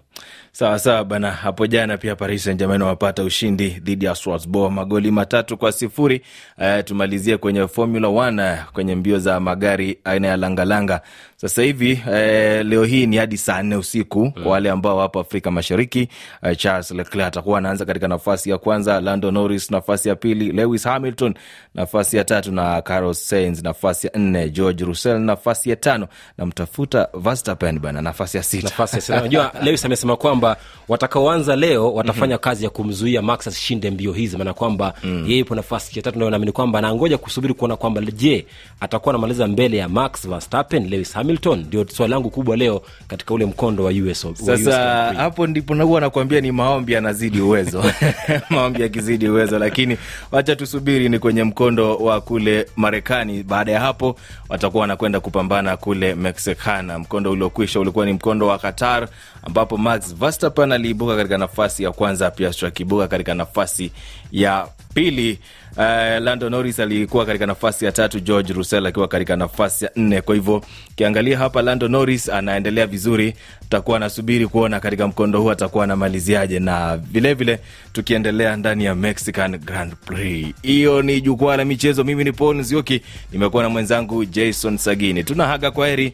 Sawa 0.51 0.79
sawa 0.79 1.03
bana. 1.05 1.31
Hapo 1.31 1.67
jana 1.67 1.97
pia 1.97 2.15
Paris 2.15 2.43
Saint 2.43 2.59
Germain 2.59 2.81
wapata 2.81 3.23
ushindi 3.23 3.69
dhidi 3.69 4.05
ya 4.05 4.15
Strasbourg 4.15 4.73
magoli 4.73 5.11
matatu 5.11 5.57
kwa 5.57 5.71
sifuri. 5.71 6.21
Uh, 6.57 6.83
tumalizie 6.85 7.37
kwenye 7.37 7.67
Formula 7.67 8.07
1 8.07 8.53
uh, 8.53 8.71
kwenye 8.71 8.95
mbio 8.95 9.19
za 9.19 9.39
magari 9.39 9.99
aina 10.03 10.27
ya 10.27 10.37
langalanga. 10.37 11.01
Sasa 11.35 11.61
hivi 11.61 12.01
eh, 12.11 12.65
leo 12.65 12.83
hii 12.83 13.05
ni 13.05 13.17
hadi 13.17 13.37
saa 13.37 13.63
nne 13.63 13.75
usiku 13.75 14.31
kwa 14.31 14.51
wale 14.51 14.69
ambao 14.69 14.97
wapo 14.97 15.19
Afrika 15.19 15.51
Mashariki. 15.51 16.07
eh, 16.43 16.57
Charles 16.57 16.91
Leclerc 16.91 17.27
atakuwa 17.27 17.57
anaanza 17.57 17.85
katika 17.85 18.07
nafasi 18.07 18.49
ya 18.49 18.57
kwanza, 18.57 19.01
Lando 19.01 19.31
Norris 19.31 19.71
nafasi 19.71 20.09
ya 20.09 20.15
pili, 20.15 20.51
Lewis 20.51 20.83
Hamilton 20.83 21.33
nafasi 21.75 22.17
ya 22.17 22.23
tatu 22.23 22.51
na 22.51 22.81
Carlos 22.81 23.29
Sainz 23.29 23.63
nafasi 23.63 24.07
ya 24.07 24.13
nne, 24.19 24.49
George 24.49 24.85
Russell 24.85 25.19
nafasi 25.19 25.69
ya 25.69 25.75
tano 25.75 26.07
na 26.37 26.45
mtafuta 26.63 27.07
Verstappen 27.13 27.79
bana 27.79 28.01
nafasi 28.01 28.37
ya 28.37 28.43
sita. 28.43 28.63
nafasi 28.63 28.95
ya 28.95 29.01
sita. 29.01 29.19
unajua 29.19 29.51
lewis 29.63 29.85
amesema 29.85 30.15
kwamba 30.15 30.57
watakaoanza 30.87 31.55
leo 31.55 31.93
watafanya 31.93 32.25
mm-hmm. 32.25 32.39
kazi 32.39 32.63
ya 32.63 32.69
kumzuia 32.69 33.21
max 33.21 33.47
asishinde 33.47 33.91
mbio 33.91 34.13
hizi 34.13 34.37
maana 34.37 34.53
kwamba 34.53 34.93
mm. 35.03 35.23
yeye 35.27 35.39
yupo 35.39 35.55
nafasi 35.55 35.99
ya 35.99 36.03
tatu 36.03 36.15
ndio 36.17 36.29
naamini 36.29 36.51
kwamba 36.51 36.79
anangoja 36.79 37.17
kusubiri 37.17 37.53
kuona 37.53 37.75
kwamba 37.75 38.01
je 38.01 38.45
atakuwa 38.79 39.13
anamaliza 39.15 39.47
mbele 39.47 39.77
ya 39.77 39.89
max 39.89 40.27
verstappen 40.27 40.87
lewis 40.89 41.13
hamilton 41.13 41.59
ndio 41.59 41.85
swali 41.89 42.11
langu 42.11 42.29
kubwa 42.29 42.57
leo 42.57 42.81
katika 43.07 43.33
ule 43.33 43.45
mkondo 43.45 43.83
wa 43.83 43.91
US, 43.91 44.27
Sasa 44.45 45.13
hapo 45.13 45.47
ndipo 45.47 45.75
nahuwa 45.75 46.01
nakwambia 46.01 46.41
ni 46.41 46.51
maombi 46.51 46.93
yanazidi 46.93 47.41
uwezo 47.41 47.83
maombi 48.49 48.81
yakizidi 48.81 49.29
uwezo, 49.29 49.59
lakini 49.59 49.97
wacha 50.31 50.55
tusubiri 50.55 51.09
ni 51.09 51.19
kwenye 51.19 51.43
mkondo 51.43 51.95
wa 51.95 52.21
kule 52.21 52.65
Marekani. 52.75 53.43
Baada 53.43 53.71
ya 53.71 53.79
hapo 53.79 54.15
watakuwa 54.49 54.81
wanakwenda 54.81 55.19
kupambana 55.19 55.77
kule 55.77 56.15
Mexicana. 56.53 56.99
Mkondo 56.99 57.31
uliokwisha 57.31 57.79
ulikuwa 57.79 58.05
ni 58.05 58.13
mkondo 58.13 58.47
wa 58.47 58.57
Qatar 58.59 59.07
ambapo 59.45 59.77
Max 59.77 60.15
Verstappen 60.15 60.71
aliibuka 60.71 61.15
katika 61.15 61.37
nafasi 61.37 61.83
ya 61.83 61.91
kwanza, 61.91 62.31
Piastri 62.31 62.67
akiibuka 62.67 63.07
katika 63.07 63.33
nafasi 63.33 63.91
ya 64.31 64.67
pili. 64.93 65.39
Uh, 65.77 65.79
Lando 66.19 66.49
Norris 66.49 66.79
alikuwa 66.79 67.25
katika 67.25 67.45
nafasi 67.45 67.85
ya 67.85 67.91
tatu, 67.91 68.19
George 68.19 68.53
Russell 68.53 68.85
akiwa 68.85 69.07
katika 69.07 69.35
nafasi 69.35 69.85
ya 69.85 69.91
nne. 69.95 70.21
Kwa 70.21 70.35
hivyo 70.35 70.63
ukiangalia 70.91 71.37
hapa 71.37 71.61
Lando 71.61 71.87
Norris 71.87 72.29
anaendelea 72.29 72.87
vizuri, 72.87 73.33
tutakuwa 73.59 73.99
nasubiri 73.99 74.47
kuona 74.47 74.79
katika 74.79 75.07
mkondo 75.07 75.41
huu 75.41 75.51
atakuwa 75.51 75.83
anamaliziaje, 75.83 76.59
na 76.59 76.97
vilevile 76.97 77.59
tukiendelea 77.93 78.55
ndani 78.55 78.85
ya 78.85 78.95
Mexican 78.95 79.57
Grand 79.57 79.95
Prix. 79.95 80.55
Hiyo 80.61 81.01
ni 81.01 81.21
jukwaa 81.21 81.57
la 81.57 81.65
michezo. 81.65 82.03
Mimi 82.03 82.23
ni 82.23 82.31
Paul 82.31 82.57
Nzioki, 82.57 83.01
nimekuwa 83.31 83.63
na 83.63 83.69
mwenzangu 83.69 84.25
Jason 84.25 84.77
Sagini. 84.77 85.23
Tuna 85.23 85.47
haga 85.47 85.71
kwa 85.71 85.87
heri, 85.87 86.13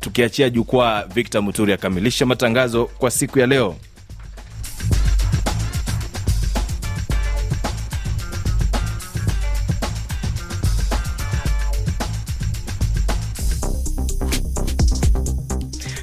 tukiachia 0.00 0.50
jukwaa 0.50 1.04
Victor 1.14 1.42
Muturi 1.42 1.72
akamilisha 1.72 2.26
matangazo 2.38 2.84
kwa 2.86 3.10
siku 3.10 3.38
ya 3.38 3.46
leo. 3.46 3.76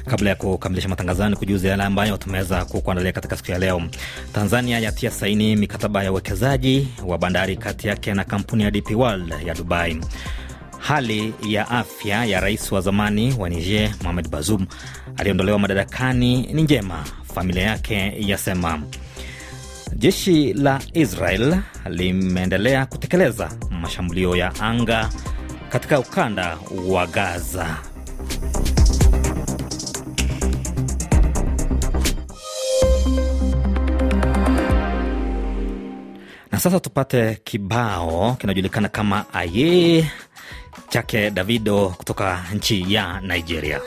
Kabla 0.06 0.30
ya 0.30 0.36
kukamilisha 0.36 0.88
matangazo 0.88 1.28
ni 1.28 1.36
kujuza 1.36 1.68
yale 1.68 1.82
ambayo 1.82 2.16
tumeweza 2.16 2.64
kukuandalia 2.64 3.12
katika 3.12 3.36
siku 3.36 3.50
ya 3.50 3.58
leo. 3.58 3.82
Tanzania 4.32 4.78
yatia 4.78 5.10
saini 5.10 5.56
mikataba 5.56 6.02
ya 6.04 6.12
uwekezaji 6.12 6.88
wa 7.06 7.18
bandari 7.18 7.56
kati 7.56 7.88
yake 7.88 8.14
na 8.14 8.24
kampuni 8.24 8.62
ya 8.62 8.70
DP 8.70 8.90
World 8.96 9.34
ya 9.46 9.54
Dubai. 9.54 10.00
Hali 10.86 11.34
ya 11.42 11.66
afya 11.68 12.24
ya 12.24 12.38
rais 12.40 12.72
wa 12.72 12.80
zamani 12.80 13.34
wa 13.38 13.48
Niger 13.50 13.90
Mohamed 14.02 14.28
Bazoum 14.30 14.66
aliyeondolewa 15.16 15.58
madarakani 15.58 16.46
ni 16.52 16.62
njema, 16.62 17.04
familia 17.34 17.62
yake 17.62 18.14
yasema. 18.18 18.82
Jeshi 19.96 20.52
la 20.52 20.80
Israel 20.92 21.56
limeendelea 21.90 22.86
kutekeleza 22.86 23.50
mashambulio 23.70 24.36
ya 24.36 24.54
anga 24.60 25.10
katika 25.68 25.98
ukanda 26.00 26.58
wa 26.88 27.06
Gaza. 27.06 27.76
Na 36.52 36.58
sasa 36.60 36.80
tupate 36.80 37.34
kibao 37.44 38.36
kinajulikana 38.40 38.88
kama 38.88 39.24
Aye 39.34 40.10
chake 40.88 41.30
Davido 41.30 41.88
kutoka 41.88 42.44
nchi 42.54 42.94
ya 42.94 43.20
Nigeria. 43.20 43.80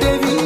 devi 0.00 0.37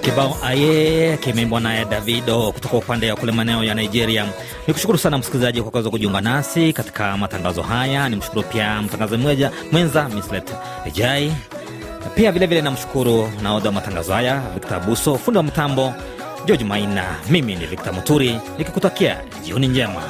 Kibao 0.00 0.36
aye 0.44 1.16
kimeimbwa 1.16 1.60
naye 1.60 1.84
Davido 1.84 2.52
kutoka 2.52 2.76
upande 2.76 3.10
wa 3.10 3.16
kule 3.16 3.32
maeneo 3.32 3.64
ya 3.64 3.74
Nigeria. 3.74 4.26
Ni 4.66 4.72
kushukuru 4.74 4.98
sana 4.98 5.18
msikilizaji 5.18 5.62
kwa 5.62 5.70
kuweza 5.70 5.90
kujiunga 5.90 6.20
nasi 6.20 6.72
katika 6.72 7.16
matangazo 7.16 7.62
haya. 7.62 8.08
Ni 8.08 8.16
mshukuru 8.16 8.42
pia 8.42 8.82
mtangazaji 8.82 9.46
mwenza 9.72 10.08
Mislet 10.08 10.50
Ejai, 10.86 11.32
pia 12.14 12.32
vilevile 12.32 12.62
namshukuru 12.62 13.30
naodha 13.42 13.68
wa 13.68 13.72
matangazo 13.74 14.12
haya 14.12 14.42
Victor 14.54 14.80
Buso, 14.80 15.18
fundi 15.18 15.38
wa 15.38 15.42
mtambo 15.44 15.94
George 16.46 16.64
Maina. 16.64 17.04
Mimi 17.30 17.54
ni 17.54 17.66
Victor 17.66 17.92
Muturi 17.94 18.38
nikikutakia 18.58 19.16
jioni 19.44 19.68
njema. 19.68 20.02